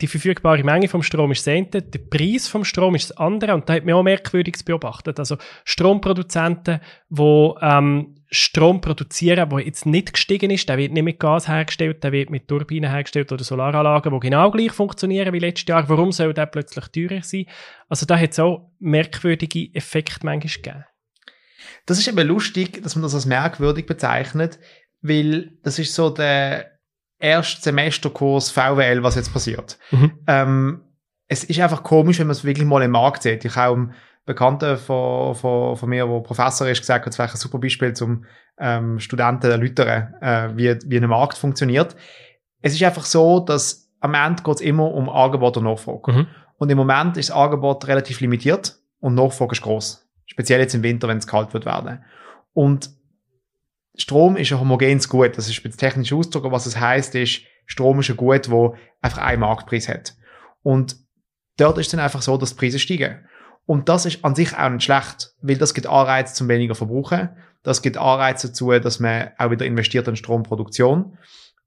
Die 0.00 0.06
verfügbare 0.06 0.64
Menge 0.64 0.88
vom 0.88 1.02
Strom 1.02 1.30
ist 1.32 1.46
das 1.46 1.54
eine, 1.54 1.66
der 1.66 1.98
Preis 1.98 2.48
vom 2.48 2.64
Strom 2.64 2.94
ist 2.94 3.10
das 3.10 3.18
andere 3.18 3.54
und 3.54 3.68
da 3.68 3.74
hat 3.74 3.84
man 3.84 3.96
auch 3.96 4.02
Merkwürdiges 4.02 4.62
beobachtet. 4.62 5.18
Also 5.18 5.36
Stromproduzenten, 5.64 6.80
die 7.10 7.50
ähm, 7.60 8.14
Strom 8.30 8.80
produzieren, 8.80 9.50
der 9.50 9.60
jetzt 9.60 9.84
nicht 9.84 10.14
gestiegen 10.14 10.50
ist, 10.50 10.68
der 10.70 10.78
wird 10.78 10.92
nicht 10.92 11.02
mit 11.02 11.20
Gas 11.20 11.46
hergestellt, 11.46 12.02
der 12.02 12.12
wird 12.12 12.30
mit 12.30 12.48
Turbinen 12.48 12.90
hergestellt 12.90 13.30
oder 13.30 13.44
Solaranlagen, 13.44 14.12
die 14.12 14.20
genau 14.20 14.50
gleich 14.50 14.72
funktionieren 14.72 15.34
wie 15.34 15.38
letztes 15.38 15.68
Jahr. 15.68 15.86
Warum 15.90 16.12
soll 16.12 16.32
der 16.32 16.46
plötzlich 16.46 16.88
teurer 16.88 17.22
sein? 17.22 17.44
Also 17.90 18.06
da 18.06 18.18
hat 18.18 18.30
es 18.32 18.38
auch 18.38 18.70
merkwürdige 18.78 19.74
Effekte 19.74 20.24
manchmal 20.24 20.52
gegeben. 20.52 20.84
Das 21.86 21.98
ist 21.98 22.08
eben 22.08 22.26
lustig, 22.26 22.82
dass 22.82 22.96
man 22.96 23.02
das 23.02 23.14
als 23.14 23.26
merkwürdig 23.26 23.86
bezeichnet, 23.86 24.58
weil 25.00 25.52
das 25.62 25.78
ist 25.78 25.94
so 25.94 26.10
der 26.10 26.78
erste 27.18 27.62
Semesterkurs 27.62 28.50
VWL, 28.50 29.02
was 29.02 29.16
jetzt 29.16 29.32
passiert. 29.32 29.78
Mhm. 29.90 30.12
Ähm, 30.26 30.80
es 31.26 31.44
ist 31.44 31.60
einfach 31.60 31.82
komisch, 31.82 32.18
wenn 32.18 32.26
man 32.26 32.36
es 32.36 32.44
wirklich 32.44 32.66
mal 32.66 32.82
im 32.82 32.92
Markt 32.92 33.22
sieht. 33.22 33.44
Ich 33.44 33.56
habe 33.56 33.74
einen 33.74 33.94
Bekannten 34.24 34.76
von, 34.76 35.34
von, 35.34 35.76
von 35.76 35.88
mir, 35.88 36.06
der 36.06 36.20
Professor 36.20 36.68
ist, 36.68 36.80
gesagt, 36.80 37.06
das 37.06 37.18
wäre 37.18 37.30
ein 37.30 37.36
super 37.36 37.58
Beispiel 37.58 37.92
zum 37.92 38.24
ähm, 38.58 38.98
Studenten 38.98 39.50
erläutern, 39.50 40.14
äh, 40.20 40.50
wie, 40.56 40.76
wie 40.86 40.96
ein 40.96 41.08
Markt 41.08 41.36
funktioniert. 41.36 41.96
Es 42.60 42.74
ist 42.74 42.82
einfach 42.82 43.04
so, 43.04 43.40
dass 43.40 43.90
am 44.00 44.14
Ende 44.14 44.42
geht 44.42 44.56
es 44.56 44.60
immer 44.60 44.92
um 44.92 45.08
Angebot 45.08 45.56
und 45.56 45.64
Nachfrage. 45.64 46.12
Mhm. 46.12 46.26
Und 46.56 46.70
im 46.70 46.78
Moment 46.78 47.16
ist 47.16 47.30
das 47.30 47.36
Angebot 47.36 47.86
relativ 47.86 48.20
limitiert 48.20 48.76
und 49.00 49.14
Nachfrage 49.14 49.52
ist 49.52 49.62
groß. 49.62 50.07
Speziell 50.28 50.60
jetzt 50.60 50.74
im 50.74 50.82
Winter, 50.82 51.08
wenn 51.08 51.18
es 51.18 51.26
kalt 51.26 51.52
wird 51.52 51.66
werden. 51.66 52.04
Und 52.52 52.90
Strom 53.96 54.36
ist 54.36 54.52
ein 54.52 54.60
homogenes 54.60 55.08
Gut. 55.08 55.36
Das 55.36 55.48
ist 55.48 55.64
ein 55.64 55.72
technischer 55.72 56.16
Ausdruck, 56.16 56.44
aber 56.44 56.54
was 56.54 56.66
es 56.66 56.78
heißt, 56.78 57.14
ist, 57.16 57.42
Strom 57.66 58.00
ist 58.00 58.10
ein 58.10 58.16
Gut, 58.16 58.50
wo 58.50 58.76
einfach 59.02 59.18
einen 59.18 59.40
Marktpreis 59.40 59.88
hat. 59.88 60.14
Und 60.62 60.96
dort 61.56 61.78
ist 61.78 61.86
es 61.86 61.90
dann 61.90 62.00
einfach 62.00 62.22
so, 62.22 62.36
dass 62.36 62.50
die 62.50 62.58
Preise 62.58 62.78
steigen. 62.78 63.26
Und 63.66 63.88
das 63.88 64.06
ist 64.06 64.24
an 64.24 64.34
sich 64.34 64.56
auch 64.56 64.70
nicht 64.70 64.84
schlecht, 64.84 65.32
weil 65.42 65.58
das 65.58 65.74
gibt 65.74 65.86
Anreize 65.86 66.34
zum 66.34 66.48
weniger 66.48 66.74
verbrauchen. 66.74 67.30
Das 67.62 67.82
gibt 67.82 67.98
Anreize 67.98 68.48
dazu, 68.48 68.70
dass 68.70 69.00
man 69.00 69.30
auch 69.36 69.50
wieder 69.50 69.66
investiert 69.66 70.08
in 70.08 70.16
Stromproduktion. 70.16 71.18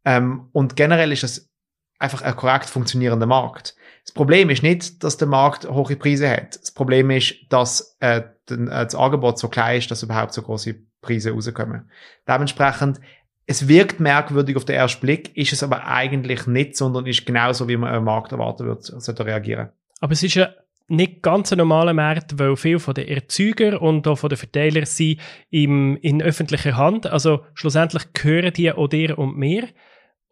Ähm, 0.05 0.49
und 0.51 0.75
generell 0.75 1.11
ist 1.11 1.23
es 1.23 1.51
einfach 1.99 2.23
ein 2.23 2.35
korrekt 2.35 2.65
funktionierender 2.65 3.27
Markt. 3.27 3.75
Das 4.03 4.13
Problem 4.13 4.49
ist 4.49 4.63
nicht, 4.63 5.03
dass 5.03 5.17
der 5.17 5.27
Markt 5.27 5.69
hohe 5.69 5.95
Preise 5.95 6.29
hat. 6.29 6.59
Das 6.59 6.71
Problem 6.71 7.11
ist, 7.11 7.35
dass 7.49 7.95
äh, 7.99 8.23
das 8.57 8.95
Angebot 8.95 9.39
so 9.39 9.47
klein 9.47 9.77
ist, 9.77 9.91
dass 9.91 10.03
überhaupt 10.03 10.33
so 10.33 10.41
große 10.41 10.75
Preise 11.01 11.31
rauskommen. 11.31 11.89
Dementsprechend, 12.27 12.99
es 13.45 13.67
wirkt 13.67 13.99
merkwürdig 13.99 14.55
auf 14.55 14.65
den 14.65 14.75
ersten 14.75 15.01
Blick, 15.01 15.35
ist 15.35 15.53
es 15.53 15.63
aber 15.63 15.85
eigentlich 15.85 16.47
nicht, 16.47 16.77
sondern 16.77 17.05
ist 17.05 17.25
genauso, 17.25 17.67
wie 17.67 17.77
man 17.77 17.93
am 17.93 18.05
Markt 18.05 18.31
erwarten 18.31 18.77
sollte 18.79 19.25
reagieren. 19.25 19.69
Aber 19.99 20.13
es 20.13 20.23
ist 20.23 20.35
ja 20.35 20.49
nicht 20.87 21.21
ganz 21.21 21.51
ein 21.51 21.57
normaler 21.57 21.93
Markt, 21.93 22.37
weil 22.37 22.55
viele 22.57 22.79
von 22.79 22.93
den 22.93 23.07
Erzeuger 23.07 23.81
und 23.81 24.07
auch 24.07 24.17
von 24.17 24.29
den 24.29 24.37
Verteilern 24.37 24.85
sind 24.85 25.19
im, 25.49 25.97
in 25.97 26.21
öffentlicher 26.21 26.75
Hand. 26.75 27.07
Also 27.07 27.45
schlussendlich 27.53 28.13
gehören 28.13 28.53
die 28.53 28.71
auch 28.71 28.87
dir 28.87 29.17
und 29.17 29.37
mir. 29.37 29.67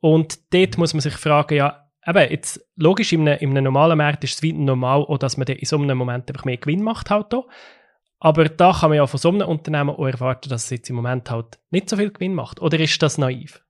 Und 0.02 0.54
dort 0.54 0.78
muss 0.78 0.94
man 0.94 1.02
sich 1.02 1.14
fragen, 1.14 1.56
ja, 1.56 1.90
eben, 2.06 2.32
jetzt, 2.32 2.66
logisch, 2.76 3.14
in 3.14 3.28
einem, 3.28 3.40
in 3.40 3.50
einem 3.52 3.66
normalen 3.66 3.98
Markt 3.98 4.24
ist 4.24 4.36
es 4.36 4.42
wie 4.42 4.54
normal, 4.54 5.02
auch, 5.02 5.18
dass 5.18 5.38
man 5.38 5.48
in 5.48 5.66
so 5.66 5.78
einem 5.78 5.98
Moment 5.98 6.30
einfach 6.30 6.46
mehr 6.46 6.58
Gewinn 6.58 6.84
macht 6.84 7.10
halt 7.10 7.34
auch. 7.34 7.48
Aber 8.20 8.50
da 8.50 8.74
kann 8.74 8.90
man 8.90 8.98
ja 8.98 9.08
von 9.08 9.20
so 9.20 9.30
einem 9.30 9.48
Unternehmen 9.48 9.92
auch 9.92 10.06
erwarten, 10.06 10.50
dass 10.50 10.66
es 10.66 10.70
jetzt 10.72 10.90
im 10.90 10.98
Moment 10.98 11.32
halt 11.32 11.58
nicht 11.72 11.90
so 11.90 11.96
viel 11.96 12.12
Gewinn 12.12 12.36
macht. 12.36 12.62
Oder 12.62 12.80
ist 12.80 13.02
das 13.02 13.18
naiv? 13.18 13.62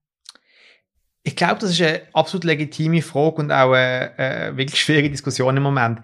Ich 1.21 1.35
glaube, 1.35 1.59
das 1.59 1.71
ist 1.71 1.81
eine 1.81 2.01
absolut 2.13 2.45
legitime 2.45 3.01
Frage 3.01 3.35
und 3.35 3.51
auch 3.51 3.73
eine, 3.73 4.17
eine 4.17 4.57
wirklich 4.57 4.81
schwierige 4.81 5.11
Diskussion 5.11 5.55
im 5.55 5.63
Moment. 5.63 6.01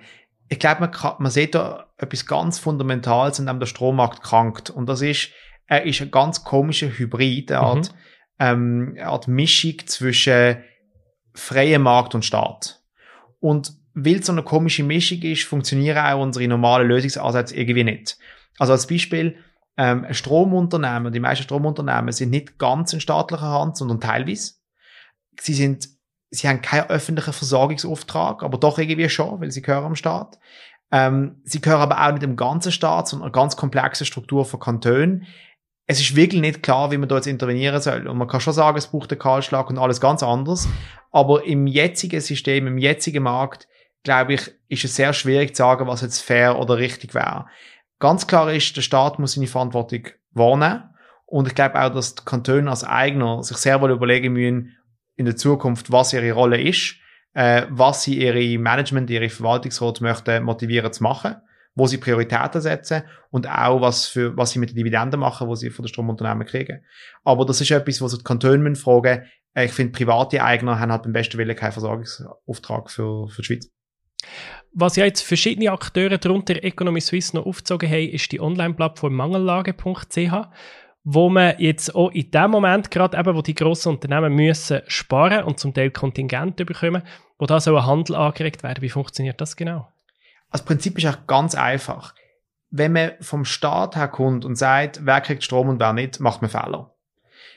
Ich 0.47 0.59
glaube, 0.59 0.81
man, 0.81 0.91
kann, 0.91 1.15
man 1.17 1.31
sieht 1.31 1.55
da 1.55 1.87
etwas 1.97 2.27
ganz 2.27 2.59
Fundamentales, 2.59 3.39
in 3.39 3.47
dem 3.47 3.59
der 3.59 3.65
Strommarkt 3.65 4.21
krankt. 4.21 4.69
Und 4.69 4.87
das 4.87 5.01
ist, 5.01 5.29
er 5.65 5.83
ist 5.83 6.01
ein 6.01 6.11
ganz 6.11 6.43
komischer 6.43 6.89
Hybrid, 6.89 7.51
eine 7.51 7.61
Art, 7.61 7.91
mhm. 7.91 7.97
ähm, 8.39 8.93
eine 8.97 9.07
Art 9.07 9.27
Mischung 9.27 9.79
zwischen 9.87 10.57
freien 11.33 11.81
Markt 11.81 12.13
und 12.13 12.23
Staat. 12.25 12.81
Und 13.39 13.73
weil 13.95 14.17
es 14.17 14.27
so 14.27 14.33
eine 14.33 14.43
komische 14.43 14.83
Mischung 14.83 15.21
ist, 15.21 15.45
funktionieren 15.45 15.97
auch 15.97 16.21
unsere 16.21 16.47
normalen 16.47 16.87
Lösungsansätze 16.87 17.55
irgendwie 17.55 17.85
nicht. 17.85 18.17
Also 18.57 18.74
als 18.74 18.88
Beispiel, 18.88 19.38
ähm, 19.77 20.05
Stromunternehmen, 20.12 21.12
die 21.12 21.19
meisten 21.19 21.43
Stromunternehmen 21.43 22.12
sind 22.12 22.29
nicht 22.29 22.57
ganz 22.57 22.93
in 22.93 23.01
staatlicher 23.01 23.50
Hand, 23.50 23.77
sondern 23.77 24.00
teilweise. 24.00 24.53
Sie 25.39 25.53
sind, 25.53 25.89
sie 26.29 26.47
haben 26.47 26.62
keinen 26.62 26.89
öffentlichen 26.89 27.33
Versorgungsauftrag, 27.33 28.43
aber 28.43 28.57
doch 28.57 28.79
irgendwie 28.79 29.09
schon, 29.09 29.41
weil 29.41 29.51
sie 29.51 29.62
gehören 29.62 29.85
am 29.85 29.95
Staat. 29.95 30.39
Ähm, 30.91 31.41
sie 31.43 31.59
gehören 31.59 31.81
aber 31.81 32.05
auch 32.05 32.12
nicht 32.12 32.24
dem 32.24 32.38
ganzen 32.38 32.71
Staat, 32.71 33.09
sondern 33.09 33.25
eine 33.25 33.33
ganz 33.33 33.57
komplexe 33.57 34.05
Struktur 34.05 34.45
von 34.45 34.59
Kantonen 34.59 35.27
es 35.88 36.00
ist 36.00 36.15
wirklich 36.15 36.41
nicht 36.41 36.63
klar, 36.63 36.91
wie 36.91 36.97
man 36.97 37.09
jetzt 37.09 37.27
intervenieren 37.27 37.81
soll. 37.81 38.07
Und 38.07 38.17
man 38.17 38.27
kann 38.27 38.41
schon 38.41 38.53
sagen, 38.53 38.77
es 38.77 38.88
braucht 38.88 39.12
einen 39.12 39.19
Kahlschlag 39.19 39.69
und 39.69 39.77
alles 39.77 40.01
ganz 40.01 40.24
anderes. 40.24 40.67
Aber 41.12 41.45
im 41.45 41.67
jetzigen 41.67 42.21
System, 42.21 42.67
im 42.67 42.77
jetzigen 42.77 43.24
Markt, 43.24 43.67
glaube 44.03 44.33
ich, 44.33 44.51
ist 44.67 44.83
es 44.83 44.95
sehr 44.95 45.13
schwierig 45.13 45.55
zu 45.55 45.62
sagen, 45.62 45.88
was 45.88 46.01
jetzt 46.01 46.21
fair 46.21 46.57
oder 46.57 46.77
richtig 46.77 47.13
wäre. 47.13 47.45
Ganz 47.99 48.27
klar 48.27 48.51
ist, 48.51 48.75
der 48.75 48.81
Staat 48.81 49.19
muss 49.19 49.33
seine 49.33 49.47
Verantwortung 49.47 50.07
wahrnehmen. 50.31 50.83
Und 51.25 51.47
ich 51.47 51.55
glaube 51.55 51.81
auch, 51.81 51.93
dass 51.93 52.15
die 52.15 52.25
Kantone 52.25 52.69
als 52.69 52.83
Eigner 52.83 53.41
sich 53.43 53.57
sehr 53.57 53.81
wohl 53.81 53.91
überlegen 53.91 54.33
müssen, 54.33 54.77
in 55.15 55.25
der 55.25 55.35
Zukunft, 55.35 55.91
was 55.91 56.13
ihre 56.13 56.33
Rolle 56.33 56.61
ist, 56.61 56.95
äh, 57.33 57.63
was 57.69 58.03
sie 58.03 58.21
ihre 58.21 58.57
Management, 58.59 59.09
ihre 59.09 59.29
Verwaltungsrat 59.29 60.01
möchten 60.01 60.43
motivieren 60.43 60.91
zu 60.91 61.03
machen 61.03 61.37
wo 61.75 61.87
sie 61.87 61.97
Prioritäten 61.97 62.61
setzen 62.61 63.03
und 63.29 63.47
auch 63.49 63.81
was 63.81 64.07
für, 64.07 64.35
was 64.37 64.51
sie 64.51 64.59
mit 64.59 64.69
den 64.69 64.77
Dividenden 64.77 65.19
machen, 65.19 65.47
wo 65.47 65.55
sie 65.55 65.69
von 65.69 65.83
den 65.83 65.89
Stromunternehmen 65.89 66.47
kriegen. 66.47 66.83
Aber 67.23 67.45
das 67.45 67.61
ist 67.61 67.71
etwas, 67.71 68.01
was 68.01 68.17
die 68.17 68.23
Kantone 68.23 68.57
müssen 68.57 68.81
fragen. 68.81 69.25
Ich 69.53 69.73
finde, 69.73 69.91
private 69.91 70.41
Eigner 70.41 70.79
haben 70.79 70.91
halt 70.91 71.03
beim 71.03 71.13
besten 71.13 71.37
Willen 71.37 71.55
keinen 71.55 71.73
Versorgungsauftrag 71.73 72.89
für, 72.89 73.27
für 73.27 73.41
die 73.41 73.45
Schweiz. 73.45 73.75
Was 74.74 74.98
ja 74.98 75.05
jetzt 75.05 75.22
verschiedene 75.22 75.72
Akteure, 75.72 76.17
darunter 76.17 76.62
Economy 76.62 77.00
Suisse, 77.00 77.36
noch 77.36 77.45
aufgezogen 77.45 77.89
haben, 77.89 78.10
ist 78.10 78.31
die 78.31 78.41
Online-Plattform 78.41 79.13
mangellage.ch, 79.13 80.34
wo 81.05 81.29
man 81.29 81.55
jetzt 81.60 81.95
auch 81.95 82.12
in 82.12 82.29
dem 82.31 82.51
Moment, 82.51 82.91
gerade 82.91 83.17
eben, 83.17 83.36
wo 83.36 83.41
die 83.41 83.55
grossen 83.55 83.89
Unternehmen 83.93 84.34
müssen 84.34 84.81
sparen 84.87 85.46
und 85.46 85.59
zum 85.59 85.74
Teil 85.74 85.92
Kontingent 85.92 86.57
bekommen, 86.57 87.03
wo 87.39 87.46
da 87.46 87.59
so 87.59 87.77
ein 87.77 87.85
Handel 87.85 88.16
angeregt 88.16 88.63
werden. 88.63 88.81
Wie 88.81 88.89
funktioniert 88.89 89.39
das 89.39 89.55
genau? 89.55 89.87
Das 90.51 90.66
Prinzip 90.66 90.98
ist 90.98 91.05
auch 91.05 91.27
ganz 91.27 91.55
einfach. 91.55 92.13
Wenn 92.70 92.94
man 92.94 93.11
vom 93.22 93.46
Staat 93.46 93.96
her 93.96 94.07
kommt 94.07 94.44
und 94.44 94.55
sagt, 94.55 95.05
wer 95.05 95.22
kriegt 95.22 95.44
Strom 95.44 95.70
und 95.70 95.79
wer 95.79 95.94
nicht, 95.94 96.20
macht 96.20 96.42
man 96.42 96.50
Fehler. 96.50 96.92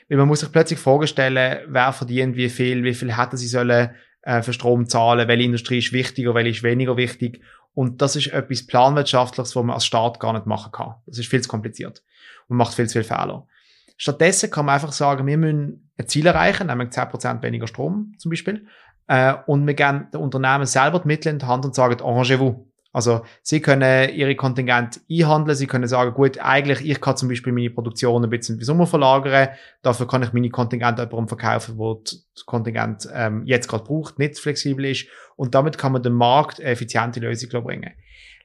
Weil 0.07 0.17
man 0.17 0.27
muss 0.27 0.39
sich 0.39 0.51
plötzlich 0.51 0.79
vorstellen, 0.79 1.59
wer 1.67 1.91
verdient 1.91 2.35
wie 2.35 2.49
viel, 2.49 2.83
wie 2.83 2.93
viel 2.93 3.17
hätten 3.17 3.37
sie 3.37 3.47
sollen 3.47 3.91
äh, 4.21 4.41
für 4.41 4.53
Strom 4.53 4.87
zahlen, 4.87 5.27
welche 5.27 5.43
Industrie 5.43 5.79
ist 5.79 5.93
wichtiger, 5.93 6.35
welche 6.35 6.49
ist 6.49 6.63
weniger 6.63 6.97
wichtig. 6.97 7.41
Und 7.73 8.01
das 8.01 8.15
ist 8.15 8.27
etwas 8.27 8.65
Planwirtschaftliches, 8.65 9.55
was 9.55 9.63
man 9.63 9.73
als 9.73 9.85
Staat 9.85 10.19
gar 10.19 10.33
nicht 10.33 10.45
machen 10.45 10.71
kann. 10.71 10.95
Das 11.05 11.19
ist 11.19 11.29
viel 11.29 11.41
zu 11.41 11.49
kompliziert 11.49 12.03
und 12.47 12.57
macht 12.57 12.73
viel 12.73 12.87
zu 12.87 12.93
viel 12.93 13.03
Fehler. 13.03 13.47
Stattdessen 13.95 14.49
kann 14.49 14.65
man 14.65 14.75
einfach 14.75 14.91
sagen, 14.91 15.27
wir 15.27 15.37
müssen 15.37 15.91
ein 15.97 16.07
Ziel 16.07 16.25
erreichen, 16.25 16.67
nämlich 16.67 16.89
10% 16.89 17.41
weniger 17.41 17.67
Strom 17.67 18.13
zum 18.17 18.29
Beispiel. 18.29 18.65
Äh, 19.07 19.35
und 19.45 19.67
wir 19.67 19.73
geben 19.73 20.07
den 20.13 20.21
Unternehmen 20.21 20.65
selber 20.65 20.99
die 20.99 21.07
Mittel 21.07 21.33
in 21.33 21.39
die 21.39 21.45
Hand 21.45 21.65
und 21.65 21.75
sagen, 21.75 21.99
arrangez-vous. 22.01 22.68
Also 22.91 23.21
sie 23.43 23.61
können 23.61 24.09
ihre 24.15 24.35
Kontingent 24.35 25.01
einhandeln, 25.09 25.55
sie 25.55 25.67
können 25.67 25.87
sagen, 25.87 26.13
gut, 26.15 26.39
eigentlich 26.39 26.89
ich 26.89 26.99
kann 26.99 27.17
zum 27.17 27.29
Beispiel 27.29 27.53
meine 27.53 27.69
Produktion 27.69 28.23
ein 28.23 28.29
bisschen 28.31 28.57
im 28.57 28.63
Sommer 28.63 28.87
verlagern, 28.87 29.49
dafür 29.83 30.07
kann 30.07 30.23
ich 30.23 30.33
meine 30.33 30.49
Kontingente 30.49 31.03
jemandem 31.03 31.27
verkaufen, 31.27 31.77
wo 31.77 32.01
das 32.03 32.45
Kontingent 32.45 33.07
ähm, 33.13 33.43
jetzt 33.45 33.67
gerade 33.67 33.83
braucht, 33.83 34.17
nicht 34.17 34.39
flexibel 34.39 34.85
ist 34.85 35.07
und 35.35 35.53
damit 35.53 35.77
kann 35.77 35.91
man 35.91 36.01
den 36.01 36.13
Markt 36.13 36.59
eine 36.59 36.69
effiziente 36.69 37.19
Lösung 37.19 37.63
bringen. 37.63 37.91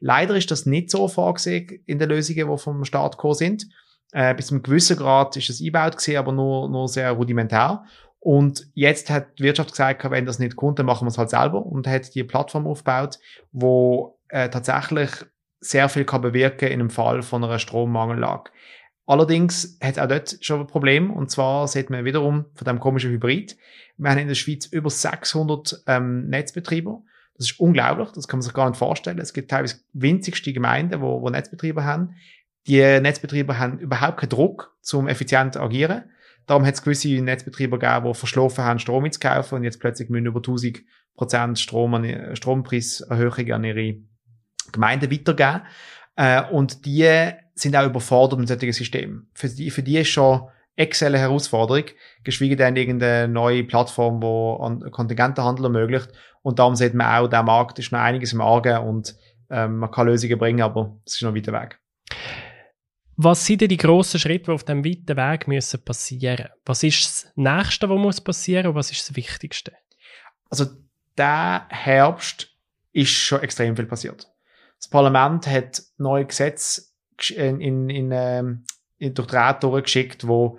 Leider 0.00 0.36
ist 0.36 0.50
das 0.50 0.66
nicht 0.66 0.90
so 0.90 1.08
vorgesehen 1.08 1.80
in 1.86 1.98
den 1.98 2.10
Lösungen, 2.10 2.50
die 2.50 2.58
vom 2.58 2.84
Staat 2.84 3.12
gekommen 3.12 3.34
sind. 3.34 3.66
Äh, 4.12 4.34
bis 4.34 4.48
zu 4.48 4.54
einem 4.54 4.62
gewissen 4.62 4.98
Grad 4.98 5.36
ist 5.36 5.48
es 5.48 5.60
eingebaut 5.60 5.96
gewesen, 5.96 6.18
aber 6.18 6.32
nur, 6.32 6.68
nur 6.68 6.88
sehr 6.88 7.10
rudimentär. 7.12 7.84
Und 8.20 8.66
jetzt 8.74 9.10
hat 9.10 9.38
die 9.38 9.42
Wirtschaft 9.42 9.72
gesagt, 9.72 10.10
wenn 10.10 10.24
das 10.24 10.38
nicht 10.38 10.56
kommt, 10.56 10.78
dann 10.78 10.86
machen 10.86 11.04
wir 11.04 11.10
es 11.10 11.18
halt 11.18 11.30
selber 11.30 11.64
und 11.64 11.86
hat 11.86 12.14
die 12.14 12.24
Plattform 12.24 12.66
aufgebaut, 12.66 13.18
wo 13.52 14.13
äh, 14.34 14.50
tatsächlich 14.50 15.10
sehr 15.60 15.88
viel 15.88 16.04
kann 16.04 16.20
bewirken 16.20 16.66
in 16.66 16.80
einem 16.80 16.90
Fall 16.90 17.22
von 17.22 17.44
einer 17.44 17.60
Strommangellage. 17.60 18.50
Allerdings 19.06 19.78
hat 19.80 19.98
auch 19.98 20.08
dort 20.08 20.38
schon 20.40 20.60
ein 20.60 20.66
Problem, 20.66 21.12
und 21.12 21.30
zwar 21.30 21.68
sieht 21.68 21.88
man 21.88 22.04
wiederum 22.04 22.46
von 22.54 22.64
dem 22.64 22.80
komischen 22.80 23.12
Hybrid. 23.12 23.56
Wir 23.96 24.10
haben 24.10 24.18
in 24.18 24.28
der 24.28 24.34
Schweiz 24.34 24.66
über 24.66 24.90
600 24.90 25.84
ähm, 25.86 26.26
Netzbetreiber. 26.28 27.02
Das 27.36 27.50
ist 27.50 27.60
unglaublich, 27.60 28.10
das 28.10 28.26
kann 28.26 28.38
man 28.38 28.42
sich 28.42 28.52
gar 28.52 28.68
nicht 28.68 28.78
vorstellen. 28.78 29.18
Es 29.18 29.34
gibt 29.34 29.52
teilweise 29.52 29.80
winzigste 29.92 30.52
Gemeinden, 30.52 31.00
wo, 31.00 31.22
wo 31.22 31.30
Netzbetreiber 31.30 31.84
haben. 31.84 32.16
Die 32.66 32.80
Netzbetreiber 32.80 33.58
haben 33.58 33.78
überhaupt 33.78 34.18
keinen 34.18 34.30
Druck, 34.30 34.74
zum 34.80 35.06
effizient 35.06 35.56
agieren. 35.56 36.10
Darum 36.46 36.66
hat 36.66 36.74
es 36.74 36.82
gewisse 36.82 37.08
Netzbetreiber 37.08 37.78
gegeben, 37.78 38.06
die 38.08 38.14
verschlafen 38.18 38.64
haben, 38.64 38.78
Strom 38.80 39.10
zu 39.12 39.20
kaufen 39.20 39.56
und 39.56 39.64
jetzt 39.64 39.78
plötzlich 39.78 40.08
müssen 40.08 40.26
über 40.26 40.40
1000 40.40 40.82
Prozent 41.14 41.58
Strom 41.60 41.94
an, 41.94 42.34
Strompreiserhöhung 42.34 43.52
an 43.52 43.64
ihre 43.64 43.98
Gemeinden 44.72 45.10
weitergeben. 45.10 45.62
Äh, 46.16 46.42
und 46.50 46.84
die 46.84 47.30
sind 47.54 47.76
auch 47.76 47.86
überfordert 47.86 48.38
mit 48.38 48.48
solchen 48.48 48.72
Systemen. 48.72 49.28
Für 49.34 49.48
die, 49.48 49.70
für 49.70 49.82
die 49.82 49.98
ist 49.98 50.08
schon 50.08 50.48
Excel 50.76 51.08
eine 51.08 51.18
Herausforderung, 51.18 51.84
geschweige 52.24 52.56
denn 52.56 52.76
irgendeine 52.76 53.28
neue 53.28 53.64
Plattform, 53.64 54.20
die 54.20 54.90
Kontingentehandel 54.90 55.66
ermöglicht. 55.66 56.08
Und 56.42 56.58
darum 56.58 56.74
sieht 56.74 56.94
man 56.94 57.06
auch, 57.06 57.28
der 57.28 57.42
Markt 57.42 57.78
ist 57.78 57.92
noch 57.92 58.00
einiges 58.00 58.32
im 58.32 58.40
Argen 58.40 58.78
und 58.78 59.16
ähm, 59.50 59.78
man 59.78 59.90
kann 59.90 60.06
Lösungen 60.06 60.38
bringen, 60.38 60.62
aber 60.62 60.96
es 61.06 61.14
ist 61.14 61.22
noch 61.22 61.34
weiter 61.34 61.52
Weg. 61.52 61.78
Was 63.16 63.46
sind 63.46 63.60
denn 63.60 63.68
die 63.68 63.76
grossen 63.76 64.18
Schritte, 64.18 64.46
die 64.46 64.50
auf 64.50 64.64
diesem 64.64 64.84
weiten 64.84 65.16
Weg 65.16 65.46
müssen 65.46 65.84
passieren 65.84 66.48
Was 66.64 66.82
ist 66.82 67.04
das 67.04 67.32
Nächste, 67.36 67.88
was 67.88 67.98
muss 67.98 68.20
passieren 68.20 68.66
und 68.66 68.74
was 68.74 68.90
ist 68.90 69.08
das 69.08 69.16
Wichtigste? 69.16 69.72
Also, 70.50 70.66
der 71.16 71.66
Herbst 71.68 72.48
ist 72.92 73.10
schon 73.10 73.40
extrem 73.40 73.76
viel 73.76 73.86
passiert. 73.86 74.28
Das 74.84 74.90
Parlament 74.90 75.46
hat 75.46 75.82
neue 75.96 76.26
Gesetze 76.26 76.82
in, 77.34 77.58
in, 77.58 77.88
in, 77.88 78.10
ähm, 78.12 78.64
in 78.98 79.14
durch 79.14 79.28
die 79.28 79.34
Räte 79.34 79.60
durchgeschickt, 79.60 80.28
wo 80.28 80.58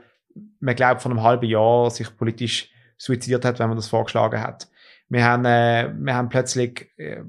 man 0.60 0.76
glaubt 0.76 1.04
von 1.04 1.12
einem 1.12 1.22
halben 1.22 1.46
Jahr 1.46 1.92
sich 1.92 2.18
politisch 2.18 2.72
suizidiert 2.98 3.46
hat, 3.46 3.60
wenn 3.60 3.68
man 3.68 3.78
das 3.78 3.88
vorgeschlagen 3.88 4.42
hat. 4.42 4.68
Wir 5.10 5.24
haben, 5.24 5.46
äh, 5.46 5.94
wir 5.96 6.16
haben 6.16 6.30
plötzlich 6.30 6.90
äh, 6.98 7.22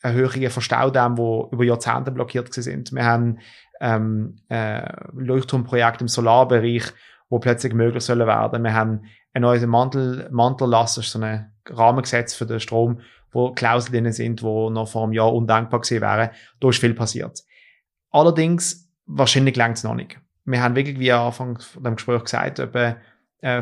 Erhöhungen 0.00 0.48
von 0.48 0.62
Staudämmen, 0.62 1.16
die 1.16 1.54
über 1.54 1.64
Jahrzehnte 1.64 2.10
blockiert 2.10 2.54
sind. 2.54 2.94
Wir 2.94 3.04
haben 3.04 3.40
ähm, 3.82 4.36
äh, 4.48 4.90
Leuchtturmprojekte 5.12 6.04
im 6.04 6.08
Solarbereich, 6.08 6.84
wo 7.28 7.38
plötzlich 7.38 7.74
möglich 7.74 8.02
sollen 8.02 8.26
werden. 8.26 8.64
Wir 8.64 8.72
haben 8.72 9.04
ein 9.34 9.42
neues 9.42 9.66
Mantel, 9.66 10.30
Mantellass, 10.30 10.94
so 10.94 11.20
ein 11.20 11.52
Rahmengesetz 11.68 12.32
für 12.32 12.46
den 12.46 12.60
Strom, 12.60 13.00
wo 13.34 13.52
Klauseln 13.52 13.92
drin 14.04 14.12
sind, 14.12 14.42
wo 14.42 14.70
noch 14.70 14.88
vor 14.88 15.04
einem 15.04 15.12
Jahr 15.12 15.32
undankbar 15.34 15.80
gewesen 15.80 16.00
wären. 16.00 16.30
Da 16.60 16.68
ist 16.68 16.80
viel 16.80 16.94
passiert. 16.94 17.40
Allerdings, 18.10 18.90
wahrscheinlich 19.06 19.56
längt 19.56 19.76
es 19.76 19.84
noch 19.84 19.94
nicht. 19.94 20.18
Wir 20.44 20.62
haben 20.62 20.76
wirklich, 20.76 20.98
wie 20.98 21.12
am 21.12 21.26
Anfang 21.26 21.58
von 21.58 21.82
dem 21.82 21.96
Gespräch 21.96 22.22
gesagt, 22.22 22.58
etwa 22.58 22.96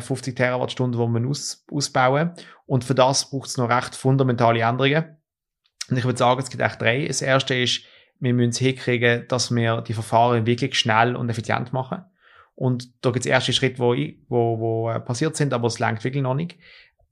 50 0.00 0.32
äh, 0.32 0.34
Terawattstunden, 0.34 1.00
die 1.00 1.20
wir 1.20 1.28
aus, 1.28 1.64
ausbauen. 1.70 2.32
Und 2.66 2.84
für 2.84 2.94
das 2.94 3.30
braucht 3.30 3.48
es 3.48 3.56
noch 3.56 3.68
recht 3.68 3.96
fundamentale 3.96 4.60
Änderungen. 4.60 5.16
Und 5.90 5.96
ich 5.96 6.04
würde 6.04 6.18
sagen, 6.18 6.40
es 6.40 6.50
gibt 6.50 6.62
echt 6.62 6.80
drei. 6.80 7.06
Das 7.06 7.22
erste 7.22 7.54
ist, 7.54 7.82
wir 8.20 8.32
müssen 8.32 8.50
es 8.50 8.58
hinkriegen, 8.58 9.26
dass 9.28 9.52
wir 9.54 9.80
die 9.80 9.94
Verfahren 9.94 10.46
wirklich 10.46 10.78
schnell 10.78 11.16
und 11.16 11.28
effizient 11.28 11.72
machen. 11.72 12.04
Und 12.54 13.04
da 13.04 13.10
gibt 13.10 13.24
es 13.24 13.30
erste 13.30 13.52
Schritte, 13.52 13.78
wo, 13.80 13.96
wo, 14.28 14.58
wo 14.60 14.90
äh, 14.90 15.00
passiert 15.00 15.36
sind, 15.36 15.52
aber 15.52 15.66
es 15.66 15.78
langt 15.78 16.04
wirklich 16.04 16.22
noch 16.22 16.34
nicht. 16.34 16.56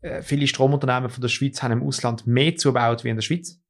Äh, 0.02 0.22
viele 0.22 0.46
Stromunternehmen 0.46 1.10
von 1.10 1.20
der 1.20 1.28
Schweiz 1.28 1.62
haben 1.62 1.72
im 1.72 1.82
Ausland 1.82 2.26
mehr 2.26 2.56
zugebaut 2.56 3.04
wie 3.04 3.10
in 3.10 3.16
der 3.16 3.22
Schweiz. 3.22 3.60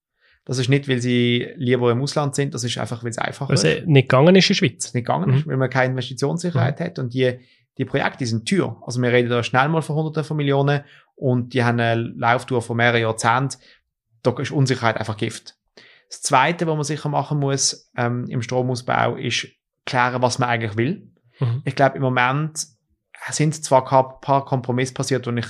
Das 0.44 0.58
ist 0.58 0.68
nicht, 0.68 0.88
weil 0.88 1.00
sie 1.00 1.48
lieber 1.56 1.90
im 1.90 2.00
Ausland 2.00 2.34
sind, 2.34 2.54
das 2.54 2.64
ist 2.64 2.78
einfach, 2.78 3.02
weil 3.04 3.10
es 3.10 3.18
einfacher 3.18 3.50
also 3.50 3.68
ist. 3.68 3.86
nicht 3.86 4.08
gegangen 4.08 4.34
ist 4.36 4.46
in 4.46 4.54
der 4.54 4.54
Schweiz. 4.54 4.94
Nicht 4.94 5.06
gegangen 5.06 5.30
mhm. 5.30 5.36
ist, 5.36 5.46
weil 5.46 5.56
man 5.56 5.70
keine 5.70 5.90
Investitionssicherheit 5.90 6.80
mhm. 6.80 6.84
hat 6.84 6.98
und 6.98 7.14
die, 7.14 7.38
die 7.78 7.84
Projekte 7.84 8.24
sind 8.26 8.48
teuer. 8.48 8.80
Also 8.86 9.02
wir 9.02 9.12
reden 9.12 9.28
da 9.28 9.42
schnell 9.42 9.68
mal 9.68 9.82
von 9.82 9.96
Hunderten 9.96 10.24
von 10.24 10.36
Millionen 10.36 10.82
und 11.14 11.52
die 11.52 11.62
haben 11.64 11.78
eine 11.78 12.00
Lauftour 12.00 12.62
von 12.62 12.76
mehreren 12.76 13.02
Jahrzehnten. 13.02 13.58
Da 14.22 14.32
ist 14.38 14.50
Unsicherheit 14.50 14.96
einfach 14.96 15.16
Gift. 15.16 15.56
Das 16.08 16.22
Zweite, 16.22 16.66
was 16.66 16.74
man 16.74 16.84
sicher 16.84 17.08
machen 17.08 17.38
muss 17.38 17.90
ähm, 17.96 18.26
im 18.28 18.42
Stromausbau, 18.42 19.16
ist 19.16 19.48
klären, 19.84 20.22
was 20.22 20.38
man 20.38 20.48
eigentlich 20.48 20.76
will. 20.76 21.12
Mhm. 21.38 21.62
Ich 21.64 21.74
glaube, 21.74 21.96
im 21.96 22.02
Moment 22.02 22.66
sind 23.30 23.54
zwar 23.54 23.82
ein 23.82 24.20
paar 24.20 24.44
Kompromisse 24.44 24.94
passiert, 24.94 25.26
die 25.26 25.38
ich 25.38 25.46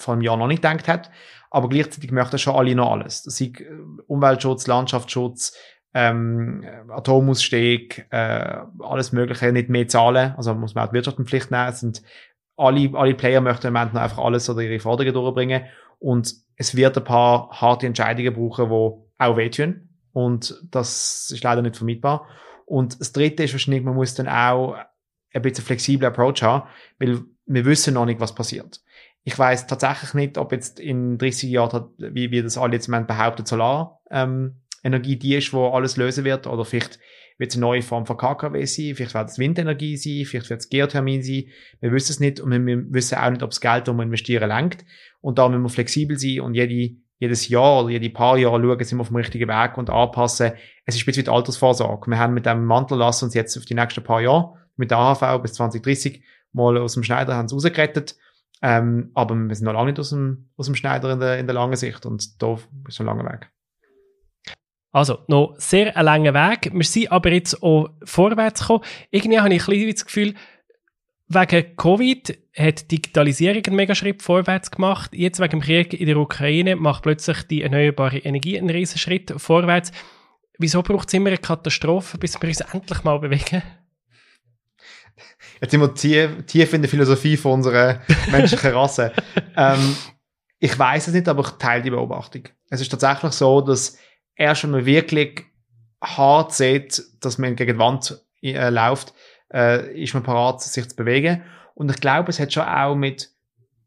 vor 0.00 0.14
einem 0.14 0.22
Jahr 0.22 0.36
noch 0.36 0.46
nicht 0.46 0.62
gedacht 0.62 0.88
hätte, 0.88 1.10
aber 1.50 1.68
gleichzeitig 1.68 2.12
möchten 2.12 2.38
schon 2.38 2.54
alle 2.54 2.74
noch 2.74 2.92
alles. 2.92 3.22
Das 3.22 3.40
ist 3.40 3.60
äh, 3.60 3.66
Umweltschutz, 4.06 4.66
Landschaftsschutz, 4.66 5.56
ähm, 5.94 6.64
Atomausstieg, 6.88 8.06
äh, 8.10 8.56
alles 8.78 9.12
Mögliche, 9.12 9.52
nicht 9.52 9.68
mehr 9.68 9.88
zahlen. 9.88 10.34
Also 10.36 10.54
muss 10.54 10.74
man 10.74 10.84
auch 10.84 10.90
die 10.90 10.94
Wirtschaft 10.94 11.18
in 11.18 11.26
Pflicht 11.26 11.50
nehmen. 11.50 11.68
Es 11.68 11.80
sind 11.80 12.02
alle, 12.56 12.90
alle 12.94 13.14
Player 13.14 13.40
möchten 13.40 13.68
im 13.68 13.72
Moment 13.72 13.94
noch 13.94 14.02
einfach 14.02 14.18
alles 14.18 14.48
oder 14.48 14.60
ihre 14.60 14.78
Forderungen 14.78 15.14
durchbringen. 15.14 15.64
Und 15.98 16.34
es 16.56 16.76
wird 16.76 16.96
ein 16.96 17.04
paar 17.04 17.50
harte 17.50 17.86
Entscheidungen 17.86 18.34
brauchen, 18.34 18.68
die 18.68 19.24
auch 19.24 19.36
wehtun. 19.36 19.88
Und 20.12 20.60
das 20.70 21.30
ist 21.30 21.42
leider 21.42 21.62
nicht 21.62 21.76
vermeidbar. 21.76 22.26
Und 22.66 23.00
das 23.00 23.12
dritte 23.12 23.42
ist 23.42 23.52
wahrscheinlich, 23.52 23.82
man 23.82 23.94
muss 23.94 24.14
dann 24.14 24.28
auch 24.28 24.76
ein 25.32 25.42
bisschen 25.42 25.64
flexiblen 25.64 26.10
Approach 26.10 26.42
haben, 26.42 26.68
weil 26.98 27.20
wir 27.46 27.64
wissen 27.64 27.94
noch 27.94 28.06
nicht, 28.06 28.20
was 28.20 28.34
passiert. 28.34 28.80
Ich 29.24 29.38
weiß 29.38 29.66
tatsächlich 29.66 30.14
nicht, 30.14 30.38
ob 30.38 30.52
jetzt 30.52 30.80
in 30.80 31.18
30 31.18 31.50
Jahren, 31.50 31.90
wie 31.98 32.30
wir 32.30 32.42
das 32.42 32.56
alle 32.56 32.74
jetzt 32.74 32.90
behauptet, 32.90 33.46
Solar, 33.48 34.00
ähm, 34.10 34.62
die 34.82 35.34
ist, 35.36 35.52
wo 35.52 35.68
alles 35.68 35.96
lösen 35.96 36.24
wird, 36.24 36.46
oder 36.46 36.64
vielleicht 36.64 36.98
wird 37.40 37.50
es 37.50 37.56
eine 37.56 37.62
neue 37.62 37.82
Form 37.82 38.06
von 38.06 38.16
KKW 38.16 38.64
sein, 38.66 38.94
vielleicht 38.94 39.14
wird 39.14 39.30
es 39.30 39.38
Windenergie 39.38 39.96
sein, 39.96 40.26
vielleicht 40.26 40.50
wird 40.50 40.60
es 40.60 40.68
Geothermin 40.68 41.22
sein, 41.22 41.44
wir 41.80 41.92
wissen 41.92 42.12
es 42.12 42.20
nicht 42.20 42.40
und 42.40 42.50
wir, 42.50 42.84
wissen 42.92 43.18
auch 43.18 43.30
nicht, 43.30 43.42
ob 43.42 43.50
das 43.50 43.60
Geld, 43.60 43.88
das 43.88 43.94
wir 43.94 44.02
investieren, 44.02 44.48
lenkt 44.48 44.84
und 45.20 45.38
da 45.38 45.48
müssen 45.48 45.62
wir 45.62 45.68
flexibel 45.70 46.18
sein 46.18 46.40
und 46.40 46.54
jede, 46.54 46.96
jedes 47.18 47.48
Jahr 47.48 47.82
oder 47.82 47.90
jede 47.90 48.10
paar 48.10 48.38
Jahre 48.38 48.60
schauen, 48.60 48.84
sind 48.84 48.98
wir 48.98 49.02
auf 49.02 49.08
dem 49.08 49.16
richtigen 49.16 49.48
Weg 49.48 49.76
und 49.78 49.90
anpassen. 49.90 50.52
Es 50.84 50.94
ist 50.94 51.02
ein 51.02 51.06
bisschen 51.06 51.28
Altersvorsorge. 51.28 52.10
Wir 52.10 52.18
haben 52.18 52.34
mit 52.34 52.46
dem 52.46 52.64
Mantel 52.64 52.98
lassen 52.98 53.26
uns 53.26 53.34
jetzt 53.34 53.56
auf 53.58 53.66
die 53.66 53.74
nächsten 53.74 54.02
paar 54.02 54.22
Jahre 54.22 54.54
mit 54.76 54.90
der 54.90 54.98
AHV 54.98 55.42
bis 55.42 55.54
2030 55.54 56.22
mal 56.52 56.78
aus 56.78 56.94
dem 56.94 57.02
Schneider 57.02 57.36
haben 57.36 57.48
sie 57.48 57.54
rausgerettet 57.54 58.16
ähm, 58.62 59.10
aber 59.14 59.34
wir 59.34 59.54
sind 59.54 59.64
noch 59.64 59.72
lange 59.72 59.90
nicht 59.90 60.00
aus 60.00 60.10
dem, 60.10 60.50
aus 60.56 60.66
dem 60.66 60.74
Schneider 60.74 61.12
in 61.12 61.20
der, 61.20 61.38
in 61.38 61.46
der 61.46 61.54
langen 61.54 61.76
Sicht 61.76 62.04
und 62.06 62.42
da 62.42 62.58
ist 62.88 63.00
ein 63.00 63.06
langer 63.06 63.24
Weg. 63.24 63.50
Also, 64.92 65.18
noch 65.28 65.54
sehr 65.56 65.96
ein 65.96 66.04
langer 66.04 66.34
Weg. 66.34 66.72
Wir 66.74 66.84
sind 66.84 67.12
aber 67.12 67.30
jetzt 67.30 67.62
auch 67.62 67.90
vorwärts 68.02 68.62
gekommen. 68.62 68.84
Irgendwie 69.10 69.38
habe 69.38 69.54
ich 69.54 69.62
ein 69.62 69.70
bisschen 69.70 69.90
das 69.92 70.04
Gefühl, 70.04 70.34
wegen 71.28 71.76
Covid 71.76 72.38
hat 72.56 72.90
Digitalisierung 72.90 73.62
einen 73.64 73.76
mega 73.76 73.94
Schritt 73.94 74.20
vorwärts 74.20 74.70
gemacht. 74.70 75.12
Jetzt 75.14 75.38
wegen 75.38 75.50
dem 75.50 75.60
Krieg 75.60 75.94
in 75.94 76.06
der 76.06 76.16
Ukraine 76.16 76.74
macht 76.74 77.04
plötzlich 77.04 77.44
die 77.44 77.62
erneuerbare 77.62 78.18
Energie 78.18 78.58
einen 78.58 78.68
riesen 78.68 78.98
Schritt 78.98 79.32
vorwärts. 79.36 79.92
Wieso 80.58 80.82
braucht 80.82 81.06
es 81.06 81.14
immer 81.14 81.28
eine 81.28 81.38
Katastrophe, 81.38 82.18
bis 82.18 82.40
wir 82.42 82.48
uns 82.48 82.60
endlich 82.60 83.04
mal 83.04 83.20
bewegen? 83.20 83.62
Jetzt 85.60 85.72
sind 85.72 85.80
wir 85.80 85.94
tief, 85.94 86.44
tief 86.46 86.72
in 86.72 86.82
der 86.82 86.88
Philosophie 86.88 87.36
von 87.36 87.52
unserer 87.52 88.00
menschlichen 88.30 88.72
Rasse. 88.72 89.12
ähm, 89.56 89.96
ich 90.58 90.78
weiß 90.78 91.08
es 91.08 91.14
nicht, 91.14 91.28
aber 91.28 91.42
ich 91.42 91.50
teile 91.52 91.82
die 91.82 91.90
Beobachtung. 91.90 92.44
Es 92.68 92.80
ist 92.80 92.90
tatsächlich 92.90 93.32
so, 93.32 93.60
dass 93.60 93.98
erst 94.36 94.64
wenn 94.64 94.70
man 94.70 94.86
wirklich 94.86 95.44
hart 96.02 96.52
sieht, 96.52 97.02
dass 97.20 97.38
man 97.38 97.56
gegen 97.56 97.74
die 97.74 97.78
Wand 97.78 98.22
äh, 98.42 98.70
läuft, 98.70 99.12
äh, 99.52 100.02
ist 100.02 100.14
man 100.14 100.22
parat, 100.22 100.62
sich 100.62 100.88
zu 100.88 100.96
bewegen. 100.96 101.42
Und 101.74 101.90
ich 101.90 102.00
glaube, 102.00 102.30
es 102.30 102.40
hat 102.40 102.52
schon 102.52 102.64
auch 102.64 102.94
mit 102.94 103.30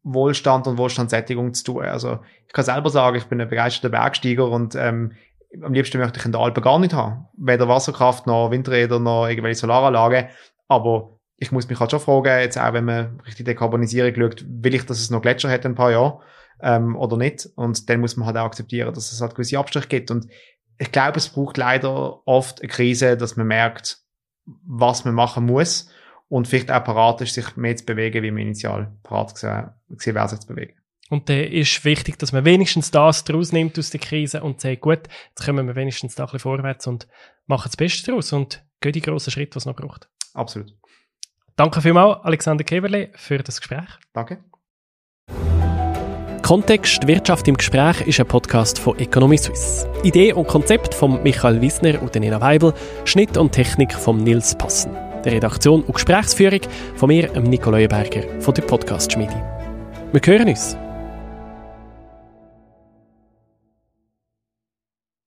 Wohlstand 0.03 0.67
und 0.67 0.77
Wohlstandssättigung 0.77 1.53
zu 1.53 1.63
tun. 1.63 1.85
Also 1.85 2.19
ich 2.47 2.53
kann 2.53 2.65
selber 2.65 2.89
sagen, 2.89 3.17
ich 3.17 3.25
bin 3.25 3.41
ein 3.41 3.49
begeisterter 3.49 3.89
Bergsteiger 3.89 4.47
und 4.49 4.75
ähm, 4.75 5.13
am 5.61 5.73
liebsten 5.73 5.99
möchte 5.99 6.19
ich 6.19 6.25
in 6.25 6.31
der 6.31 6.41
Alpen 6.41 6.63
gar 6.63 6.79
nicht 6.79 6.93
haben. 6.93 7.27
Weder 7.37 7.67
Wasserkraft 7.67 8.27
noch 8.27 8.51
Windräder 8.51 8.99
noch 8.99 9.27
irgendwelche 9.27 9.59
Solaranlagen. 9.59 10.27
Aber 10.67 11.19
ich 11.43 11.51
muss 11.51 11.69
mich 11.69 11.79
halt 11.79 11.91
schon 11.91 11.99
fragen, 11.99 12.39
jetzt 12.39 12.57
auch 12.57 12.73
wenn 12.73 12.85
man 12.85 13.19
richtig 13.21 13.45
Dekarbonisierung 13.45 14.15
schaut, 14.15 14.45
will 14.47 14.73
ich, 14.73 14.85
dass 14.85 14.99
es 14.99 15.09
noch 15.09 15.21
Gletscher 15.21 15.49
hat 15.49 15.65
in 15.65 15.73
ein 15.73 15.75
paar 15.75 15.91
Jahren 15.91 16.19
ähm, 16.61 16.95
oder 16.95 17.17
nicht? 17.17 17.49
Und 17.55 17.89
dann 17.89 17.99
muss 17.99 18.17
man 18.17 18.25
halt 18.25 18.37
auch 18.37 18.45
akzeptieren, 18.45 18.93
dass 18.93 19.11
es 19.11 19.21
halt 19.21 19.35
gewisse 19.35 19.59
Abstriche 19.59 19.87
gibt. 19.87 20.09
Und 20.09 20.27
ich 20.79 20.91
glaube, 20.91 21.17
es 21.17 21.29
braucht 21.29 21.57
leider 21.57 22.25
oft 22.25 22.61
eine 22.61 22.69
Krise, 22.69 23.17
dass 23.17 23.35
man 23.35 23.47
merkt, 23.47 23.99
was 24.45 25.05
man 25.05 25.13
machen 25.13 25.45
muss 25.45 25.89
und 26.29 26.47
vielleicht 26.47 26.71
auch 26.71 26.83
parat 26.83 27.21
ist, 27.21 27.33
sich 27.33 27.55
mehr 27.55 27.75
zu 27.75 27.85
bewegen, 27.85 28.23
wie 28.23 28.31
man 28.31 28.41
initial 28.41 28.91
parat 29.03 29.33
gesehen, 29.33 30.15
wäre, 30.15 30.29
sich 30.29 30.39
zu 30.39 30.47
bewegen. 30.47 30.73
Und 31.09 31.29
dann 31.29 31.43
ist 31.43 31.85
wichtig, 31.85 32.17
dass 32.17 32.31
man 32.31 32.45
wenigstens 32.45 32.89
das 32.89 33.23
daraus 33.23 33.51
nimmt 33.51 33.77
aus 33.77 33.91
der 33.91 33.99
Krise 33.99 34.41
und 34.41 34.61
sagt, 34.61 34.81
gut, 34.81 35.01
jetzt 35.29 35.45
kommen 35.45 35.67
wir 35.67 35.75
wenigstens 35.75 36.15
da 36.15 36.23
ein 36.23 36.27
bisschen 36.27 36.39
vorwärts 36.39 36.87
und 36.87 37.07
machen 37.45 37.67
das 37.67 37.77
Beste 37.77 38.07
daraus 38.07 38.33
und 38.33 38.63
gehen 38.81 38.93
die 38.93 39.01
grossen 39.01 39.31
Schritte, 39.31 39.51
die 39.51 39.57
es 39.59 39.65
noch 39.65 39.75
braucht. 39.75 40.09
Absolut. 40.33 40.73
Danke 41.55 41.81
vielmals, 41.81 42.23
Alexander 42.23 42.63
Keverle, 42.63 43.09
für 43.15 43.37
das 43.37 43.59
Gespräch. 43.59 43.87
Danke. 44.13 44.39
Kontext 46.41 47.07
Wirtschaft 47.07 47.47
im 47.47 47.55
Gespräch 47.55 48.01
ist 48.01 48.19
ein 48.19 48.27
Podcast 48.27 48.77
von 48.77 48.99
Economy 48.99 49.37
Suisse. 49.37 49.87
Idee 50.03 50.33
und 50.33 50.47
Konzept 50.47 50.93
von 50.93 51.23
Michael 51.23 51.61
Wissner 51.61 52.01
und 52.01 52.15
Nina 52.15 52.41
Weibel, 52.41 52.73
Schnitt 53.05 53.37
und 53.37 53.51
Technik 53.53 53.93
von 53.93 54.17
Nils 54.17 54.53
Passen. 54.55 54.91
Der 55.23 55.33
Redaktion 55.33 55.83
und 55.83 55.93
Gesprächsführung 55.93 56.59
von 56.95 57.07
mir, 57.07 57.31
Nico 57.39 57.71
Leuenberger 57.71 58.41
von 58.41 58.53
der 58.53 58.63
Podcast 58.63 59.13
Schmiede. 59.13 59.41
Wir 60.11 60.21
hören 60.25 60.49
uns. 60.49 60.75